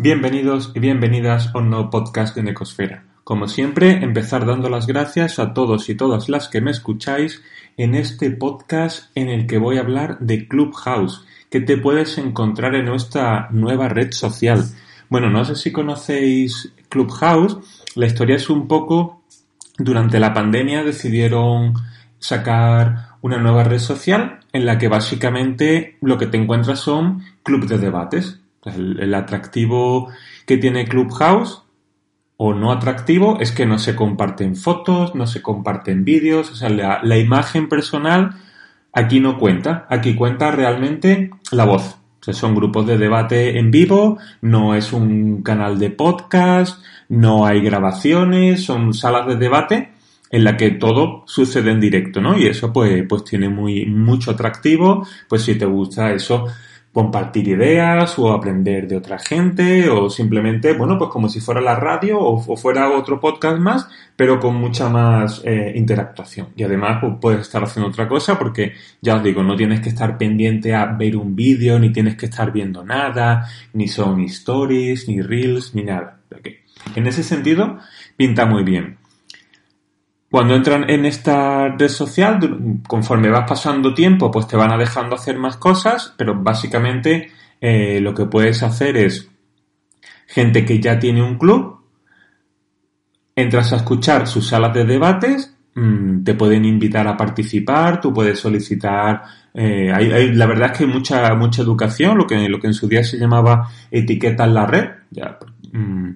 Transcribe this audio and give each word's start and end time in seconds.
Bienvenidos 0.00 0.70
y 0.76 0.78
bienvenidas 0.78 1.50
a 1.52 1.58
un 1.58 1.70
nuevo 1.70 1.90
podcast 1.90 2.36
de 2.36 2.44
Necosfera. 2.44 3.02
Como 3.24 3.48
siempre, 3.48 4.04
empezar 4.04 4.46
dando 4.46 4.68
las 4.68 4.86
gracias 4.86 5.40
a 5.40 5.52
todos 5.54 5.88
y 5.88 5.96
todas 5.96 6.28
las 6.28 6.46
que 6.46 6.60
me 6.60 6.70
escucháis 6.70 7.42
en 7.76 7.96
este 7.96 8.30
podcast 8.30 9.10
en 9.16 9.28
el 9.28 9.48
que 9.48 9.58
voy 9.58 9.76
a 9.76 9.80
hablar 9.80 10.20
de 10.20 10.46
Clubhouse, 10.46 11.26
que 11.50 11.58
te 11.60 11.76
puedes 11.78 12.16
encontrar 12.16 12.76
en 12.76 12.84
nuestra 12.84 13.48
nueva 13.50 13.88
red 13.88 14.12
social. 14.12 14.66
Bueno, 15.08 15.30
no 15.30 15.44
sé 15.44 15.56
si 15.56 15.72
conocéis 15.72 16.72
Clubhouse, 16.88 17.56
la 17.96 18.06
historia 18.06 18.36
es 18.36 18.48
un 18.50 18.68
poco, 18.68 19.24
durante 19.78 20.20
la 20.20 20.32
pandemia 20.32 20.84
decidieron 20.84 21.74
sacar 22.20 23.16
una 23.20 23.38
nueva 23.38 23.64
red 23.64 23.80
social 23.80 24.38
en 24.52 24.64
la 24.64 24.78
que 24.78 24.86
básicamente 24.86 25.96
lo 26.00 26.18
que 26.18 26.28
te 26.28 26.36
encuentras 26.36 26.78
son 26.78 27.24
clubes 27.42 27.70
de 27.70 27.78
debates 27.78 28.37
el, 28.64 29.14
atractivo 29.14 30.08
que 30.46 30.56
tiene 30.56 30.86
Clubhouse 30.86 31.62
o 32.36 32.54
no 32.54 32.72
atractivo 32.72 33.38
es 33.40 33.52
que 33.52 33.66
no 33.66 33.78
se 33.78 33.96
comparten 33.96 34.56
fotos, 34.56 35.14
no 35.14 35.26
se 35.26 35.42
comparten 35.42 36.04
vídeos, 36.04 36.50
o 36.50 36.54
sea, 36.54 36.68
la, 36.68 37.18
imagen 37.18 37.68
personal 37.68 38.36
aquí 38.92 39.20
no 39.20 39.38
cuenta, 39.38 39.86
aquí 39.88 40.14
cuenta 40.14 40.50
realmente 40.50 41.30
la 41.50 41.64
voz. 41.64 41.96
Son 42.20 42.54
grupos 42.54 42.86
de 42.86 42.98
debate 42.98 43.58
en 43.58 43.70
vivo, 43.70 44.18
no 44.42 44.74
es 44.74 44.92
un 44.92 45.42
canal 45.42 45.78
de 45.78 45.88
podcast, 45.88 46.82
no 47.08 47.46
hay 47.46 47.62
grabaciones, 47.62 48.64
son 48.64 48.92
salas 48.92 49.26
de 49.26 49.36
debate 49.36 49.92
en 50.30 50.44
la 50.44 50.58
que 50.58 50.72
todo 50.72 51.22
sucede 51.26 51.70
en 51.70 51.80
directo, 51.80 52.20
¿no? 52.20 52.38
Y 52.38 52.46
eso 52.46 52.70
pues, 52.70 53.02
pues 53.08 53.24
tiene 53.24 53.48
muy, 53.48 53.86
mucho 53.86 54.32
atractivo, 54.32 55.06
pues 55.26 55.42
si 55.42 55.54
te 55.54 55.64
gusta 55.64 56.12
eso, 56.12 56.46
compartir 56.98 57.46
ideas 57.46 58.18
o 58.18 58.32
aprender 58.32 58.88
de 58.88 58.96
otra 58.96 59.20
gente 59.20 59.88
o 59.88 60.10
simplemente, 60.10 60.72
bueno, 60.72 60.98
pues 60.98 61.10
como 61.10 61.28
si 61.28 61.38
fuera 61.38 61.60
la 61.60 61.76
radio 61.76 62.18
o, 62.18 62.56
fuera 62.56 62.90
otro 62.90 63.20
podcast 63.20 63.60
más, 63.60 63.88
pero 64.16 64.40
con 64.40 64.56
mucha 64.56 64.88
más 64.88 65.40
eh, 65.44 65.74
interactuación. 65.76 66.48
Y 66.56 66.64
además 66.64 66.98
pues, 67.00 67.12
puedes 67.20 67.42
estar 67.42 67.62
haciendo 67.62 67.88
otra 67.88 68.08
cosa 68.08 68.36
porque, 68.36 68.72
ya 69.00 69.14
os 69.14 69.22
digo, 69.22 69.44
no 69.44 69.54
tienes 69.54 69.78
que 69.78 69.90
estar 69.90 70.18
pendiente 70.18 70.74
a 70.74 70.86
ver 70.86 71.16
un 71.16 71.36
vídeo, 71.36 71.78
ni 71.78 71.92
tienes 71.92 72.16
que 72.16 72.26
estar 72.26 72.50
viendo 72.50 72.84
nada, 72.84 73.46
ni 73.74 73.86
son 73.86 74.22
stories, 74.22 75.06
ni 75.06 75.22
reels, 75.22 75.76
ni 75.76 75.84
nada. 75.84 76.18
En 76.96 77.06
ese 77.06 77.22
sentido, 77.22 77.78
pinta 78.16 78.44
muy 78.44 78.64
bien. 78.64 78.97
Cuando 80.30 80.54
entran 80.54 80.90
en 80.90 81.06
esta 81.06 81.68
red 81.68 81.88
social, 81.88 82.38
conforme 82.86 83.30
vas 83.30 83.48
pasando 83.48 83.94
tiempo, 83.94 84.30
pues 84.30 84.46
te 84.46 84.56
van 84.56 84.70
a 84.70 84.76
dejando 84.76 85.14
hacer 85.14 85.38
más 85.38 85.56
cosas, 85.56 86.14
pero 86.18 86.34
básicamente 86.34 87.30
eh, 87.60 87.98
lo 88.00 88.12
que 88.12 88.26
puedes 88.26 88.62
hacer 88.62 88.98
es 88.98 89.30
gente 90.26 90.66
que 90.66 90.80
ya 90.80 90.98
tiene 90.98 91.22
un 91.22 91.38
club, 91.38 91.80
entras 93.34 93.72
a 93.72 93.76
escuchar 93.76 94.26
sus 94.26 94.48
salas 94.48 94.74
de 94.74 94.84
debates, 94.84 95.56
mm, 95.74 96.22
te 96.24 96.34
pueden 96.34 96.66
invitar 96.66 97.08
a 97.08 97.16
participar, 97.16 97.98
tú 97.98 98.12
puedes 98.12 98.38
solicitar, 98.38 99.22
eh, 99.54 99.90
hay, 99.90 100.34
la 100.34 100.44
verdad 100.44 100.72
es 100.72 100.78
que 100.78 100.84
hay 100.84 100.90
mucha, 100.90 101.34
mucha 101.36 101.62
educación, 101.62 102.18
lo 102.18 102.26
que, 102.26 102.48
lo 102.50 102.60
que 102.60 102.66
en 102.66 102.74
su 102.74 102.86
día 102.86 103.02
se 103.02 103.16
llamaba 103.16 103.70
etiqueta 103.90 104.44
en 104.44 104.54
la 104.54 104.66
red, 104.66 104.90
ya, 105.10 105.38
mm, 105.72 106.10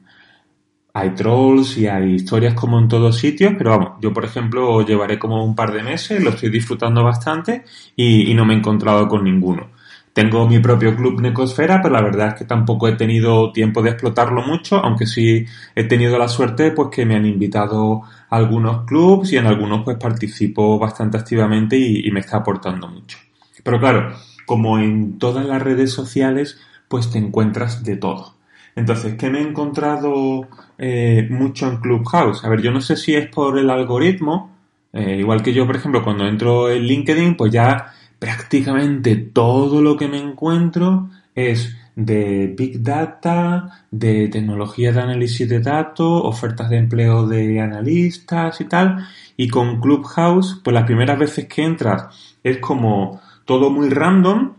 hay 0.95 1.11
trolls 1.15 1.79
y 1.79 1.87
hay 1.87 2.15
historias 2.15 2.55
como 2.55 2.79
en 2.79 2.89
todos 2.89 3.17
sitios, 3.17 3.55
pero 3.57 3.71
vamos, 3.71 3.93
yo 4.01 4.13
por 4.13 4.25
ejemplo 4.25 4.85
llevaré 4.85 5.19
como 5.19 5.45
un 5.45 5.55
par 5.55 5.73
de 5.73 5.83
meses, 5.83 6.23
lo 6.23 6.31
estoy 6.31 6.51
disfrutando 6.51 7.03
bastante 7.03 7.65
y, 7.97 8.33
no 8.35 8.45
me 8.45 8.55
he 8.55 8.59
encontrado 8.59 9.09
con 9.09 9.25
ninguno. 9.25 9.71
Tengo 10.13 10.47
mi 10.47 10.59
propio 10.59 10.95
club 10.95 11.23
Necosfera, 11.23 11.81
pero 11.81 11.95
la 11.95 12.03
verdad 12.03 12.29
es 12.29 12.35
que 12.35 12.45
tampoco 12.45 12.87
he 12.87 12.97
tenido 12.97 13.51
tiempo 13.51 13.81
de 13.81 13.91
explotarlo 13.91 14.43
mucho, 14.43 14.77
aunque 14.77 15.07
sí 15.07 15.47
he 15.75 15.85
tenido 15.85 16.19
la 16.19 16.29
suerte 16.29 16.73
pues 16.73 16.89
que 16.91 17.07
me 17.07 17.17
han 17.17 17.25
invitado 17.25 18.03
algunos 18.29 18.85
clubs 18.85 19.33
y 19.33 19.39
en 19.39 19.47
algunos 19.47 19.85
pues 19.85 19.97
participo 19.97 20.79
bastante 20.79 21.17
activamente 21.17 21.79
y 21.79 22.11
me 22.11 22.21
está 22.21 22.39
aportando 22.39 22.89
mucho. 22.89 23.17
Pero 23.65 23.81
claro, 23.81 24.15
como 24.45 24.79
en 24.79 25.19
todas 25.19 25.47
las 25.47 25.63
redes 25.63 25.93
sociales, 25.93 26.59
pues 26.89 27.11
te 27.11 27.19
encuentras 27.19 27.83
de 27.83 27.97
todo. 27.97 28.35
Entonces, 28.75 29.15
¿qué 29.17 29.29
me 29.29 29.41
he 29.41 29.43
encontrado 29.43 30.49
eh, 30.85 31.29
mucho 31.31 31.69
en 31.69 31.77
Clubhouse? 31.77 32.45
A 32.45 32.49
ver, 32.49 32.61
yo 32.61 32.73
no 32.73 32.81
sé 32.81 32.97
si 32.97 33.15
es 33.15 33.29
por 33.29 33.57
el 33.57 33.71
algoritmo, 33.71 34.51
eh, 34.93 35.17
igual 35.19 35.41
que 35.41 35.53
yo, 35.53 35.65
por 35.65 35.77
ejemplo, 35.77 36.03
cuando 36.03 36.27
entro 36.27 36.69
en 36.71 36.83
LinkedIn, 36.83 37.37
pues 37.37 37.53
ya 37.53 37.93
prácticamente 38.19 39.15
todo 39.17 39.81
lo 39.81 39.97
que 39.97 40.09
me 40.09 40.19
encuentro 40.19 41.09
es 41.37 41.77
de 41.95 42.53
Big 42.59 42.83
Data, 42.83 43.87
de 43.93 44.27
tecnología 44.27 44.93
de 44.93 45.01
análisis 45.03 45.49
de 45.49 45.61
datos, 45.61 46.23
ofertas 46.25 46.69
de 46.69 46.79
empleo 46.79 47.29
de 47.29 47.61
analistas 47.61 48.61
y 48.61 48.65
tal. 48.65 49.07
Y 49.37 49.49
con 49.49 49.81
Clubhouse, 49.81 50.61
pues 50.65 50.75
las 50.75 50.85
primeras 50.85 51.19
veces 51.19 51.47
que 51.47 51.63
entras 51.63 52.37
es 52.43 52.59
como 52.59 53.21
todo 53.45 53.71
muy 53.71 53.89
random 53.89 54.55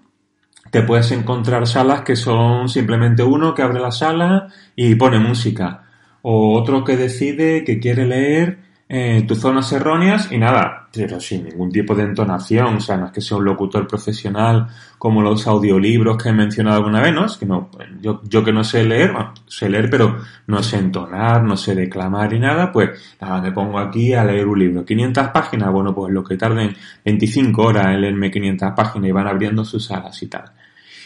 te 0.74 0.82
puedes 0.82 1.12
encontrar 1.12 1.68
salas 1.68 2.02
que 2.02 2.16
son 2.16 2.68
simplemente 2.68 3.22
uno 3.22 3.54
que 3.54 3.62
abre 3.62 3.80
la 3.80 3.92
sala 3.92 4.48
y 4.76 4.96
pone 4.96 5.20
música. 5.20 5.83
O 6.24 6.60
otro 6.60 6.84
que 6.84 6.98
decide 6.98 7.64
que 7.64 7.80
quiere 7.80 8.06
leer 8.06 8.58
eh, 8.90 9.24
tus 9.28 9.40
zonas 9.40 9.72
erróneas 9.72 10.32
y 10.32 10.38
nada, 10.38 10.88
pero 10.94 11.20
sin 11.20 11.46
ningún 11.46 11.72
tipo 11.72 11.96
de 11.96 12.04
entonación, 12.04 12.76
o 12.76 12.80
sea, 12.80 12.96
no 12.96 13.08
es 13.08 13.12
que 13.12 13.22
sea 13.22 13.38
un 13.38 13.46
locutor 13.46 13.88
profesional 13.88 14.68
como 15.00 15.22
los 15.22 15.48
audiolibros 15.48 16.22
que 16.22 16.30
he 16.30 16.34
mencionado 16.34 16.78
alguna 16.78 17.02
vez, 17.02 17.14
¿no? 17.14 17.26
Es 17.26 17.38
que 17.38 17.46
no, 17.46 17.72
yo, 18.00 18.22
yo 18.24 18.44
que 18.44 18.54
no 18.54 18.64
sé 18.64 18.84
leer, 18.84 19.12
bueno, 19.14 19.34
sé 19.48 19.70
leer, 19.70 19.90
pero 19.90 20.20
no 20.48 20.62
sé 20.62 20.78
entonar, 20.78 21.44
no 21.44 21.58
sé 21.58 21.74
declamar 21.74 22.34
y 22.34 22.40
nada, 22.40 22.72
pues 22.72 23.16
nada, 23.20 23.42
me 23.42 23.52
pongo 23.52 23.80
aquí 23.80 24.14
a 24.14 24.24
leer 24.26 24.46
un 24.48 24.60
libro. 24.60 24.86
500 24.86 25.30
páginas, 25.30 25.72
bueno, 25.72 25.96
pues 25.96 26.14
lo 26.14 26.24
que 26.24 26.38
tarden 26.38 26.76
25 27.04 27.64
horas 27.64 27.88
en 27.88 28.02
leerme 28.02 28.30
500 28.30 28.74
páginas 28.76 29.10
y 29.10 29.12
van 29.12 29.28
abriendo 29.28 29.66
sus 29.66 29.86
salas 29.86 30.22
y 30.22 30.28
tal. 30.28 30.52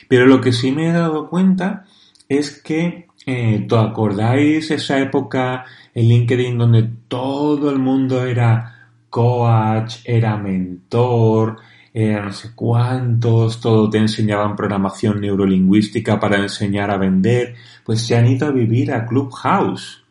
Pero 0.08 0.26
lo 0.26 0.42
que 0.42 0.52
sí 0.52 0.72
me 0.72 0.90
he 0.90 0.92
dado 0.92 1.30
cuenta 1.30 1.86
es 2.28 2.62
que, 2.62 3.07
eh, 3.28 3.66
¿te 3.68 3.78
acordáis 3.78 4.72
esa 4.72 5.00
época 5.00 5.66
en 5.94 6.08
LinkedIn 6.08 6.58
donde 6.58 6.90
todo 7.10 7.70
el 7.70 7.78
mundo 7.78 8.26
era 8.26 8.90
coach, 9.10 9.98
era 10.06 10.38
mentor, 10.38 11.58
era 11.94 12.24
no 12.24 12.32
sé 12.32 12.52
cuántos, 12.56 13.60
todo 13.60 13.90
te 13.90 13.98
enseñaban 13.98 14.56
programación 14.56 15.20
neurolingüística 15.20 16.20
para 16.20 16.38
enseñar 16.38 16.90
a 16.90 16.98
vender? 16.98 17.56
Pues 17.84 18.02
se 18.02 18.16
han 18.16 18.28
ido 18.28 18.48
a 18.48 18.52
vivir 18.52 18.94
a 18.94 19.06
Clubhouse. 19.06 20.04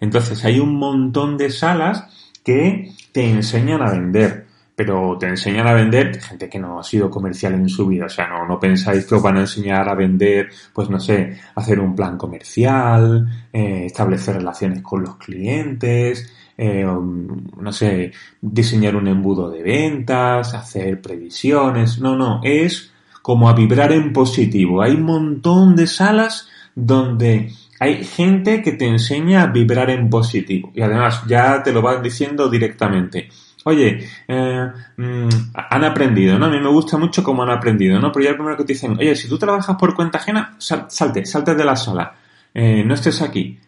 Entonces 0.00 0.42
hay 0.44 0.58
un 0.58 0.76
montón 0.76 1.36
de 1.36 1.50
salas 1.50 2.06
que 2.42 2.90
te 3.12 3.28
enseñan 3.28 3.82
a 3.82 3.90
vender 3.90 4.41
pero 4.84 5.16
te 5.16 5.28
enseñan 5.28 5.68
a 5.68 5.74
vender 5.74 6.20
gente 6.20 6.48
que 6.48 6.58
no 6.58 6.80
ha 6.80 6.82
sido 6.82 7.08
comercial 7.08 7.54
en 7.54 7.68
su 7.68 7.86
vida. 7.86 8.06
O 8.06 8.08
sea, 8.08 8.26
no, 8.26 8.44
no 8.48 8.58
pensáis 8.58 9.06
que 9.06 9.14
os 9.14 9.22
van 9.22 9.36
a 9.36 9.42
enseñar 9.42 9.88
a 9.88 9.94
vender, 9.94 10.48
pues 10.72 10.90
no 10.90 10.98
sé, 10.98 11.38
hacer 11.54 11.78
un 11.78 11.94
plan 11.94 12.18
comercial, 12.18 13.46
eh, 13.52 13.84
establecer 13.86 14.34
relaciones 14.34 14.82
con 14.82 15.02
los 15.04 15.18
clientes, 15.18 16.32
eh, 16.58 16.84
no 16.84 17.72
sé, 17.72 18.10
diseñar 18.40 18.96
un 18.96 19.06
embudo 19.06 19.50
de 19.50 19.62
ventas, 19.62 20.52
hacer 20.52 21.00
previsiones. 21.00 22.00
No, 22.00 22.16
no, 22.16 22.40
es 22.42 22.92
como 23.22 23.48
a 23.48 23.54
vibrar 23.54 23.92
en 23.92 24.12
positivo. 24.12 24.82
Hay 24.82 24.94
un 24.94 25.04
montón 25.04 25.76
de 25.76 25.86
salas 25.86 26.48
donde 26.74 27.52
hay 27.78 28.02
gente 28.02 28.62
que 28.62 28.72
te 28.72 28.88
enseña 28.88 29.42
a 29.42 29.46
vibrar 29.46 29.90
en 29.90 30.10
positivo. 30.10 30.72
Y 30.74 30.82
además 30.82 31.22
ya 31.28 31.62
te 31.62 31.72
lo 31.72 31.82
van 31.82 32.02
diciendo 32.02 32.48
directamente 32.48 33.28
Oye, 33.64 34.08
eh, 34.28 34.72
mm, 34.96 35.28
han 35.54 35.84
aprendido, 35.84 36.38
¿no? 36.38 36.46
A 36.46 36.50
mí 36.50 36.58
me 36.60 36.68
gusta 36.68 36.98
mucho 36.98 37.22
cómo 37.22 37.42
han 37.42 37.50
aprendido, 37.50 38.00
¿no? 38.00 38.10
Pero 38.10 38.24
ya 38.24 38.30
el 38.30 38.36
primero 38.36 38.56
que 38.56 38.64
te 38.64 38.72
dicen, 38.72 38.96
oye, 38.98 39.14
si 39.14 39.28
tú 39.28 39.38
trabajas 39.38 39.76
por 39.76 39.94
cuenta 39.94 40.18
ajena, 40.18 40.56
salte, 40.58 41.24
salte 41.24 41.54
de 41.54 41.64
la 41.64 41.76
sala, 41.76 42.14
eh, 42.54 42.82
no 42.84 42.94
estés 42.94 43.22
aquí. 43.22 43.58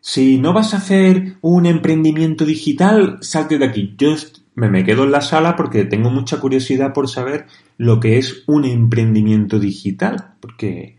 Si 0.00 0.38
no 0.38 0.52
vas 0.52 0.74
a 0.74 0.78
hacer 0.78 1.36
un 1.42 1.66
emprendimiento 1.66 2.44
digital, 2.44 3.18
salte 3.20 3.58
de 3.58 3.66
aquí. 3.66 3.94
Yo 3.96 4.14
me 4.54 4.84
quedo 4.84 5.04
en 5.04 5.12
la 5.12 5.20
sala 5.20 5.54
porque 5.54 5.84
tengo 5.84 6.10
mucha 6.10 6.40
curiosidad 6.40 6.92
por 6.92 7.08
saber 7.08 7.46
lo 7.78 8.00
que 8.00 8.18
es 8.18 8.42
un 8.46 8.64
emprendimiento 8.64 9.58
digital, 9.58 10.34
porque 10.40 10.96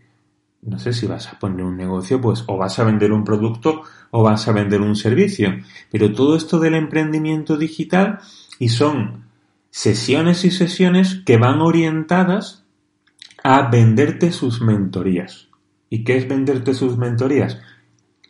no 0.62 0.78
sé 0.78 0.94
si 0.94 1.06
vas 1.06 1.28
a 1.28 1.38
poner 1.38 1.64
un 1.64 1.76
negocio, 1.76 2.20
pues 2.20 2.44
o 2.46 2.56
vas 2.56 2.78
a 2.78 2.84
vender 2.84 3.12
un 3.12 3.24
producto 3.24 3.82
o 4.10 4.22
vas 4.22 4.48
a 4.48 4.52
vender 4.52 4.80
un 4.80 4.96
servicio. 4.96 5.54
Pero 5.90 6.12
todo 6.12 6.36
esto 6.36 6.58
del 6.58 6.74
emprendimiento 6.74 7.56
digital 7.58 8.20
y 8.58 8.68
son 8.68 9.24
sesiones 9.70 10.44
y 10.44 10.50
sesiones 10.50 11.22
que 11.26 11.36
van 11.36 11.60
orientadas 11.60 12.64
a 13.42 13.68
venderte 13.68 14.32
sus 14.32 14.60
mentorías. 14.60 15.48
¿Y 15.90 16.04
qué 16.04 16.16
es 16.16 16.28
venderte 16.28 16.74
sus 16.74 16.96
mentorías? 16.96 17.60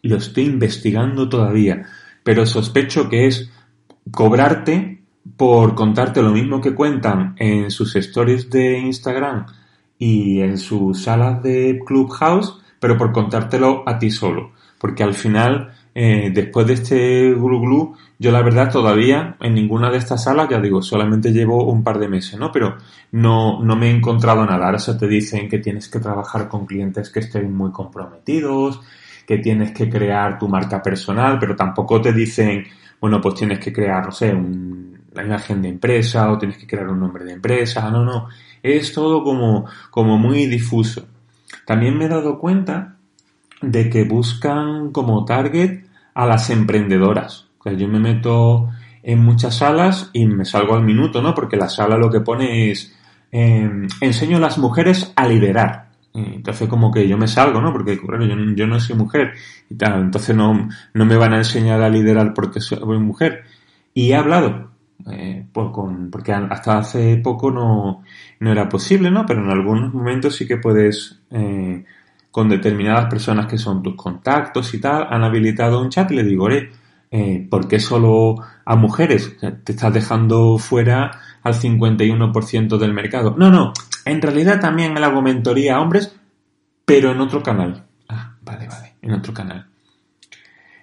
Lo 0.03 0.17
estoy 0.17 0.44
investigando 0.44 1.29
todavía, 1.29 1.87
pero 2.23 2.47
sospecho 2.47 3.09
que 3.09 3.26
es 3.26 3.50
cobrarte 4.11 5.03
por 5.37 5.75
contarte 5.75 6.23
lo 6.23 6.31
mismo 6.31 6.61
que 6.61 6.75
cuentan 6.75 7.35
en 7.38 7.70
sus 7.70 7.97
stories 7.97 8.50
de 8.50 8.79
Instagram 8.79 9.47
y 9.99 10.41
en 10.41 10.59
sus 10.59 11.03
salas 11.03 11.43
de 11.43 11.81
Clubhouse, 11.87 12.61
pero 12.79 12.99
por 12.99 13.12
contártelo 13.12 13.82
a 13.87 13.99
ti 13.99 14.11
solo. 14.11 14.53
Porque 14.79 15.03
al 15.03 15.15
final, 15.15 15.73
eh, 15.94 16.31
después 16.35 16.67
de 16.67 16.75
este 16.75 17.31
glu 17.35 17.61
glu, 17.61 17.96
yo 18.19 18.32
la 18.32 18.43
verdad 18.43 18.70
todavía 18.70 19.37
en 19.41 19.55
ninguna 19.55 19.91
de 19.91 19.99
estas 19.99 20.25
salas, 20.25 20.49
ya 20.49 20.61
digo, 20.61 20.82
solamente 20.82 21.32
llevo 21.32 21.70
un 21.70 21.85
par 21.85 21.99
de 21.99 22.08
meses, 22.08 22.38
¿no? 22.38 22.50
Pero 22.50 22.76
no, 23.12 23.62
no 23.62 23.76
me 23.76 23.88
he 23.88 23.91
encontrado 23.91 24.44
nada. 24.44 24.67
Ahora 24.67 24.79
se 24.79 24.94
te 24.94 25.06
dicen 25.06 25.49
que 25.49 25.58
tienes 25.58 25.88
que 25.88 26.00
trabajar 26.00 26.49
con 26.49 26.67
clientes 26.67 27.11
que 27.11 27.20
estén 27.20 27.55
muy 27.56 27.70
comprometidos, 27.70 28.81
que 29.26 29.38
tienes 29.38 29.73
que 29.73 29.88
crear 29.88 30.38
tu 30.38 30.49
marca 30.49 30.82
personal, 30.82 31.38
pero 31.38 31.55
tampoco 31.55 32.00
te 32.00 32.12
dicen, 32.12 32.64
bueno, 33.00 33.20
pues 33.20 33.37
tienes 33.37 33.58
que 33.61 33.73
crear, 33.73 34.05
no 34.05 34.12
sé, 34.12 34.32
un, 34.35 34.99
la 35.12 35.25
imagen 35.25 35.62
de 35.62 35.69
empresa 35.69 36.31
o 36.31 36.38
tienes 36.38 36.58
que 36.58 36.67
crear 36.67 36.88
un 36.88 37.00
nombre 37.00 37.25
de 37.25 37.32
empresa. 37.32 37.88
No, 37.91 38.05
no. 38.05 38.29
Es 38.62 38.93
todo 38.93 39.23
como, 39.23 39.67
como 39.91 40.19
muy 40.19 40.46
difuso. 40.46 41.06
También 41.64 41.96
me 41.96 42.06
he 42.06 42.08
dado 42.08 42.38
cuenta 42.38 42.94
de 43.71 43.91
que 43.91 44.05
buscan 44.05 44.93
como 44.93 45.25
target 45.25 45.85
a 46.15 46.27
las 46.27 46.51
emprendedoras. 46.51 47.49
O 47.59 47.63
sea, 47.65 47.73
yo 47.73 47.89
me 47.89 48.01
meto 48.01 48.69
en 49.03 49.19
muchas 49.25 49.57
salas 49.57 50.11
y 50.13 50.27
me 50.27 50.45
salgo 50.45 50.75
al 50.75 50.83
minuto, 50.83 51.21
¿no? 51.23 51.35
Porque 51.35 51.57
la 51.57 51.69
sala 51.69 51.99
lo 51.99 52.11
que 52.11 52.21
pone 52.21 52.71
es 52.71 52.97
em, 53.31 53.87
enseño 54.01 54.39
a 54.39 54.41
las 54.41 54.59
mujeres 54.59 55.13
a 55.17 55.27
liderar. 55.29 55.85
Entonces 56.15 56.69
como 56.69 56.93
que 56.93 57.09
yo 57.09 57.19
me 57.19 57.27
salgo, 57.27 57.61
¿no? 57.61 57.73
Porque 57.73 57.99
claro, 57.99 58.25
yo, 58.25 58.67
no 58.69 58.79
soy 58.79 58.97
mujer 58.97 59.33
y 59.69 59.75
tal, 59.75 60.01
entonces 60.01 60.37
no, 60.37 60.69
no 60.95 61.05
me 61.05 61.17
van 61.17 61.35
a 61.35 61.39
enseñar 61.39 61.83
a 61.83 61.89
liderar 61.89 62.33
porque 62.35 62.61
soy 62.61 62.99
mujer. 63.01 63.43
Y 63.93 64.13
he 64.13 64.15
hablado, 64.15 64.71
eh, 65.11 65.45
pues 65.53 65.71
con, 65.73 66.11
porque 66.11 66.33
hasta 66.33 66.79
hace 66.79 67.17
poco 67.17 67.51
no, 67.51 68.05
no 68.39 68.53
era 68.53 68.69
posible, 68.69 69.11
¿no? 69.11 69.27
Pero 69.27 69.43
en 69.43 69.51
algunos 69.51 69.93
momentos 69.93 70.37
sí 70.37 70.47
que 70.47 70.57
puedes, 70.57 71.21
eh, 71.31 71.85
con 72.35 72.49
determinadas 72.49 73.07
personas 73.07 73.47
que 73.47 73.59
son 73.59 73.81
tus 73.81 73.95
contactos 73.95 74.75
y 74.75 74.81
tal, 74.81 75.07
han 75.09 75.23
habilitado 75.23 75.81
un 75.81 75.89
chat 75.89 76.11
y 76.11 76.17
le 76.17 76.25
digo, 76.25 76.49
eh, 76.51 77.47
¿por 77.49 77.69
qué 77.69 77.79
solo 77.79 78.35
a 78.65 78.75
mujeres? 78.75 79.37
te 79.39 79.71
estás 79.71 79.95
dejando 79.95 80.59
fuera 80.59 81.13
al 81.45 81.55
51% 81.55 82.77
del 82.77 82.93
mercado. 82.93 83.37
No, 83.39 83.53
no, 83.53 83.73
en 84.05 84.21
realidad 84.21 84.59
también 84.59 84.99
hago 84.99 85.23
mentoría 85.23 85.77
a 85.77 85.81
hombres, 85.81 86.17
pero 86.85 87.13
en 87.13 87.21
otro 87.21 87.41
canal. 87.41 87.85
Ah, 88.09 88.35
vale, 88.43 88.67
vale, 88.67 88.95
en 89.01 89.13
otro 89.13 89.33
canal. 89.33 89.69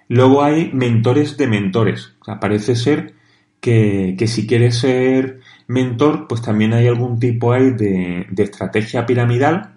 Luego 0.08 0.42
hay 0.42 0.72
mentores 0.72 1.36
de 1.36 1.48
mentores. 1.48 2.14
Parece 2.40 2.76
ser 2.76 3.12
que, 3.60 4.14
que 4.18 4.26
si 4.26 4.46
quieres 4.46 4.78
ser 4.78 5.40
mentor, 5.66 6.28
pues 6.28 6.40
también 6.40 6.72
hay 6.72 6.86
algún 6.86 7.20
tipo 7.20 7.52
ahí 7.52 7.72
de, 7.72 8.26
de 8.30 8.42
estrategia 8.42 9.04
piramidal 9.04 9.71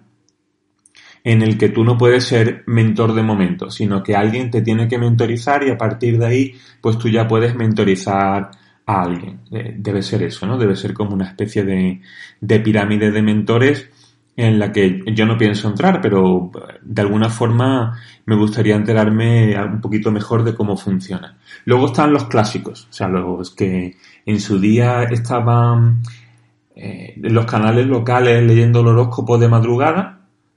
en 1.26 1.42
el 1.42 1.58
que 1.58 1.70
tú 1.70 1.82
no 1.82 1.98
puedes 1.98 2.22
ser 2.22 2.62
mentor 2.66 3.12
de 3.12 3.24
momento, 3.24 3.68
sino 3.68 4.00
que 4.00 4.14
alguien 4.14 4.48
te 4.48 4.62
tiene 4.62 4.86
que 4.86 4.96
mentorizar 4.96 5.64
y 5.64 5.70
a 5.70 5.76
partir 5.76 6.18
de 6.18 6.26
ahí, 6.26 6.54
pues 6.80 6.98
tú 6.98 7.08
ya 7.08 7.26
puedes 7.26 7.56
mentorizar 7.56 8.48
a 8.86 9.02
alguien. 9.02 9.40
Debe 9.50 10.02
ser 10.02 10.22
eso, 10.22 10.46
¿no? 10.46 10.56
Debe 10.56 10.76
ser 10.76 10.94
como 10.94 11.14
una 11.14 11.26
especie 11.26 11.64
de, 11.64 12.00
de 12.40 12.60
pirámide 12.60 13.10
de 13.10 13.22
mentores 13.22 13.90
en 14.36 14.60
la 14.60 14.70
que 14.70 15.02
yo 15.16 15.26
no 15.26 15.36
pienso 15.36 15.66
entrar, 15.66 16.00
pero 16.00 16.52
de 16.80 17.02
alguna 17.02 17.28
forma 17.28 17.98
me 18.24 18.36
gustaría 18.36 18.76
enterarme 18.76 19.60
un 19.64 19.80
poquito 19.80 20.12
mejor 20.12 20.44
de 20.44 20.54
cómo 20.54 20.76
funciona. 20.76 21.38
Luego 21.64 21.86
están 21.86 22.12
los 22.12 22.26
clásicos, 22.26 22.86
o 22.88 22.92
sea, 22.92 23.08
los 23.08 23.50
que 23.50 23.96
en 24.26 24.38
su 24.38 24.60
día 24.60 25.02
estaban 25.02 26.02
eh, 26.76 27.14
los 27.16 27.46
canales 27.46 27.88
locales 27.88 28.46
leyendo 28.46 28.82
el 28.82 28.86
horóscopo 28.86 29.38
de 29.38 29.48
madrugada, 29.48 30.15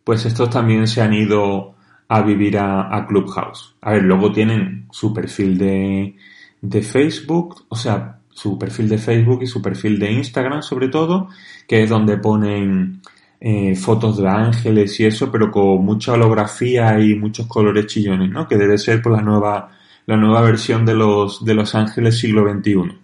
pues 0.09 0.25
estos 0.25 0.49
también 0.49 0.87
se 0.87 1.03
han 1.03 1.13
ido 1.13 1.75
a 2.07 2.23
vivir 2.23 2.57
a, 2.57 3.05
Clubhouse. 3.07 3.75
A 3.79 3.91
ver, 3.91 4.01
luego 4.01 4.31
tienen 4.31 4.87
su 4.89 5.13
perfil 5.13 5.55
de, 5.55 6.81
Facebook, 6.81 7.67
o 7.69 7.75
sea, 7.75 8.17
su 8.31 8.57
perfil 8.57 8.89
de 8.89 8.97
Facebook 8.97 9.43
y 9.43 9.45
su 9.45 9.61
perfil 9.61 9.99
de 9.99 10.11
Instagram 10.11 10.63
sobre 10.63 10.87
todo, 10.87 11.29
que 11.67 11.83
es 11.83 11.89
donde 11.91 12.17
ponen 12.17 13.03
eh, 13.39 13.75
fotos 13.75 14.17
de 14.17 14.27
ángeles 14.27 14.99
y 14.99 15.05
eso, 15.05 15.31
pero 15.31 15.51
con 15.51 15.85
mucha 15.85 16.13
holografía 16.13 16.99
y 16.99 17.13
muchos 17.13 17.45
colores 17.45 17.85
chillones, 17.85 18.31
¿no? 18.31 18.47
Que 18.47 18.57
debe 18.57 18.79
ser 18.79 19.03
por 19.03 19.11
la 19.11 19.21
nueva, 19.21 19.77
la 20.07 20.17
nueva 20.17 20.41
versión 20.41 20.87
de 20.87 20.95
los, 20.95 21.45
de 21.45 21.53
los 21.53 21.75
ángeles 21.75 22.17
siglo 22.17 22.51
XXI. 22.51 22.97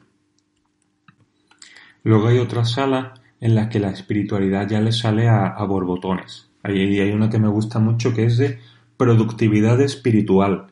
Luego 2.03 2.29
hay 2.29 2.39
otra 2.39 2.65
sala 2.65 3.13
en 3.39 3.53
la 3.53 3.69
que 3.69 3.79
la 3.79 3.91
espiritualidad 3.91 4.67
ya 4.67 4.81
le 4.81 4.91
sale 4.91 5.29
a 5.29 5.63
borbotones. 5.65 6.49
Ahí 6.65 6.99
hay 6.99 7.11
una 7.11 7.29
que 7.29 7.37
me 7.37 7.47
gusta 7.47 7.77
mucho 7.77 8.11
que 8.11 8.25
es 8.25 8.39
de 8.39 8.57
productividad 8.97 9.79
espiritual, 9.81 10.65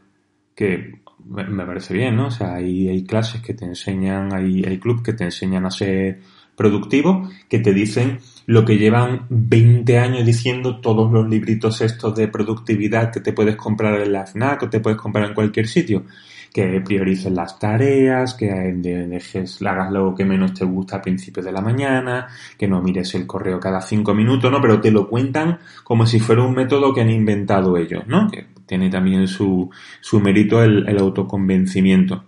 que 0.56 1.04
me 1.24 1.66
parece 1.68 1.94
bien, 1.94 2.16
¿no? 2.16 2.28
O 2.28 2.32
sea, 2.32 2.56
hay, 2.56 2.88
hay 2.88 3.04
clases 3.04 3.42
que 3.42 3.54
te 3.54 3.66
enseñan, 3.66 4.34
hay, 4.34 4.64
hay 4.66 4.80
clubs 4.80 5.04
que 5.04 5.14
te 5.14 5.24
enseñan 5.24 5.68
a 5.68 5.72
ser 5.72 6.20
productivo, 6.56 7.30
que 7.48 7.60
te 7.60 7.74
dicen 7.74 8.18
lo 8.48 8.66
que 8.66 8.78
llevan 8.78 9.28
20 9.30 10.00
años 10.00 10.26
diciendo 10.26 10.82
todos 10.82 11.12
los 11.12 11.30
libritos 11.30 11.82
estos 11.82 12.16
de 12.16 12.28
productividad 12.28 13.12
que 13.12 13.20
te 13.20 13.32
puedes 13.32 13.56
comprar 13.56 14.02
en 14.02 14.14
la 14.14 14.26
FNAC 14.26 14.64
o 14.64 14.70
te 14.70 14.80
puedes 14.80 15.00
comprar 15.00 15.28
en 15.28 15.36
cualquier 15.36 15.68
sitio. 15.68 16.06
Que 16.54 16.82
priorices 16.82 17.32
las 17.32 17.58
tareas, 17.58 18.36
que 18.36 18.46
dejes, 18.46 19.60
hagas 19.64 19.92
lo 19.92 20.14
que 20.14 20.24
menos 20.24 20.54
te 20.54 20.66
gusta 20.66 20.98
a 20.98 21.02
principios 21.02 21.46
de 21.46 21.52
la 21.52 21.62
mañana, 21.62 22.28
que 22.58 22.68
no 22.68 22.80
mires 22.82 23.16
el 23.16 23.26
correo 23.26 23.60
cada 23.60 23.82
cinco 23.82 24.14
minutos, 24.14 24.52
¿no? 24.52 24.62
Pero 24.62 24.80
te 24.80 24.92
lo 24.92 25.10
cuentan 25.10 25.58
como 25.84 26.06
si 26.06 26.20
fuera 26.20 26.44
un 26.44 26.54
método 26.54 26.94
que 26.94 27.02
han 27.02 27.10
inventado 27.10 27.76
ellos, 27.76 28.04
¿no? 28.06 28.30
Que 28.30 28.46
tiene 28.68 28.90
también 28.90 29.28
su, 29.28 29.70
su 30.00 30.20
mérito 30.20 30.62
el, 30.62 30.88
el 30.88 31.00
autoconvencimiento. 31.00 32.26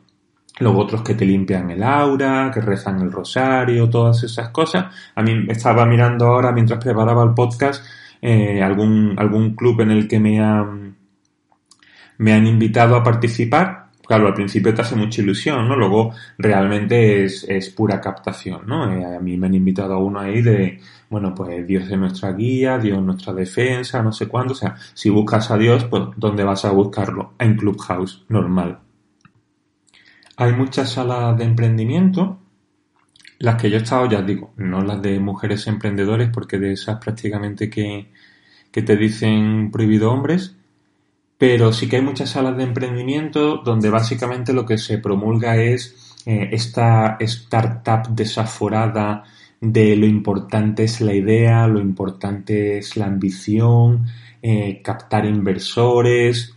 Luego 0.59 0.79
otros 0.79 1.01
que 1.01 1.15
te 1.15 1.25
limpian 1.25 1.69
el 1.69 1.83
aura, 1.83 2.49
que 2.53 2.61
rezan 2.61 3.01
el 3.01 3.11
rosario, 3.11 3.89
todas 3.89 4.23
esas 4.23 4.49
cosas. 4.49 4.85
A 5.13 5.21
mí 5.21 5.45
estaba 5.49 5.85
mirando 5.85 6.27
ahora 6.27 6.51
mientras 6.51 6.83
preparaba 6.83 7.23
el 7.23 7.33
podcast 7.33 7.85
eh, 8.21 8.63
algún, 8.63 9.15
algún 9.17 9.53
club 9.53 9.81
en 9.81 9.91
el 9.91 10.07
que 10.07 10.19
me 10.19 10.39
han, 10.39 10.95
me 12.17 12.33
han 12.33 12.47
invitado 12.47 12.95
a 12.95 13.03
participar. 13.03 13.84
Claro, 14.05 14.27
al 14.27 14.33
principio 14.35 14.73
te 14.73 14.81
hace 14.81 14.95
mucha 14.95 15.21
ilusión, 15.21 15.67
¿no? 15.67 15.75
Luego 15.75 16.13
realmente 16.37 17.23
es, 17.23 17.43
es 17.49 17.69
pura 17.71 17.99
captación, 17.99 18.61
¿no? 18.67 18.91
Eh, 18.91 19.15
a 19.17 19.19
mí 19.19 19.35
me 19.35 19.47
han 19.47 19.55
invitado 19.55 19.93
a 19.93 19.97
uno 19.97 20.19
ahí 20.19 20.43
de, 20.43 20.79
bueno, 21.09 21.33
pues 21.33 21.65
Dios 21.65 21.89
es 21.89 21.97
nuestra 21.97 22.31
guía, 22.33 22.77
Dios 22.77 22.99
es 22.99 23.03
nuestra 23.03 23.33
defensa, 23.33 24.03
no 24.03 24.11
sé 24.11 24.27
cuándo. 24.27 24.53
O 24.53 24.55
sea, 24.55 24.75
si 24.93 25.09
buscas 25.09 25.49
a 25.49 25.57
Dios, 25.57 25.85
pues 25.85 26.03
¿dónde 26.17 26.43
vas 26.43 26.65
a 26.65 26.71
buscarlo? 26.71 27.33
En 27.39 27.55
Clubhouse, 27.57 28.25
normal. 28.29 28.79
Hay 30.37 30.53
muchas 30.53 30.91
salas 30.91 31.37
de 31.37 31.45
emprendimiento, 31.45 32.39
las 33.39 33.59
que 33.61 33.69
yo 33.69 33.77
he 33.77 33.81
estado, 33.81 34.07
ya 34.07 34.21
digo, 34.21 34.53
no 34.57 34.81
las 34.81 35.01
de 35.01 35.19
mujeres 35.19 35.65
emprendedores, 35.67 36.29
porque 36.31 36.59
de 36.59 36.73
esas 36.73 36.99
prácticamente 36.99 37.69
que, 37.69 38.11
que 38.71 38.81
te 38.83 38.97
dicen 38.97 39.71
prohibido 39.71 40.11
hombres, 40.11 40.57
pero 41.37 41.73
sí 41.73 41.87
que 41.87 41.97
hay 41.97 42.01
muchas 42.01 42.31
salas 42.31 42.57
de 42.57 42.63
emprendimiento 42.63 43.57
donde 43.57 43.89
básicamente 43.89 44.53
lo 44.53 44.65
que 44.65 44.77
se 44.77 44.97
promulga 44.97 45.57
es 45.57 46.15
eh, 46.25 46.49
esta 46.51 47.17
startup 47.19 48.09
desaforada 48.09 49.23
de 49.61 49.95
lo 49.95 50.05
importante 50.05 50.83
es 50.83 51.01
la 51.01 51.13
idea, 51.13 51.67
lo 51.67 51.79
importante 51.79 52.77
es 52.77 52.97
la 52.97 53.05
ambición, 53.05 54.05
eh, 54.41 54.81
captar 54.83 55.25
inversores, 55.25 56.55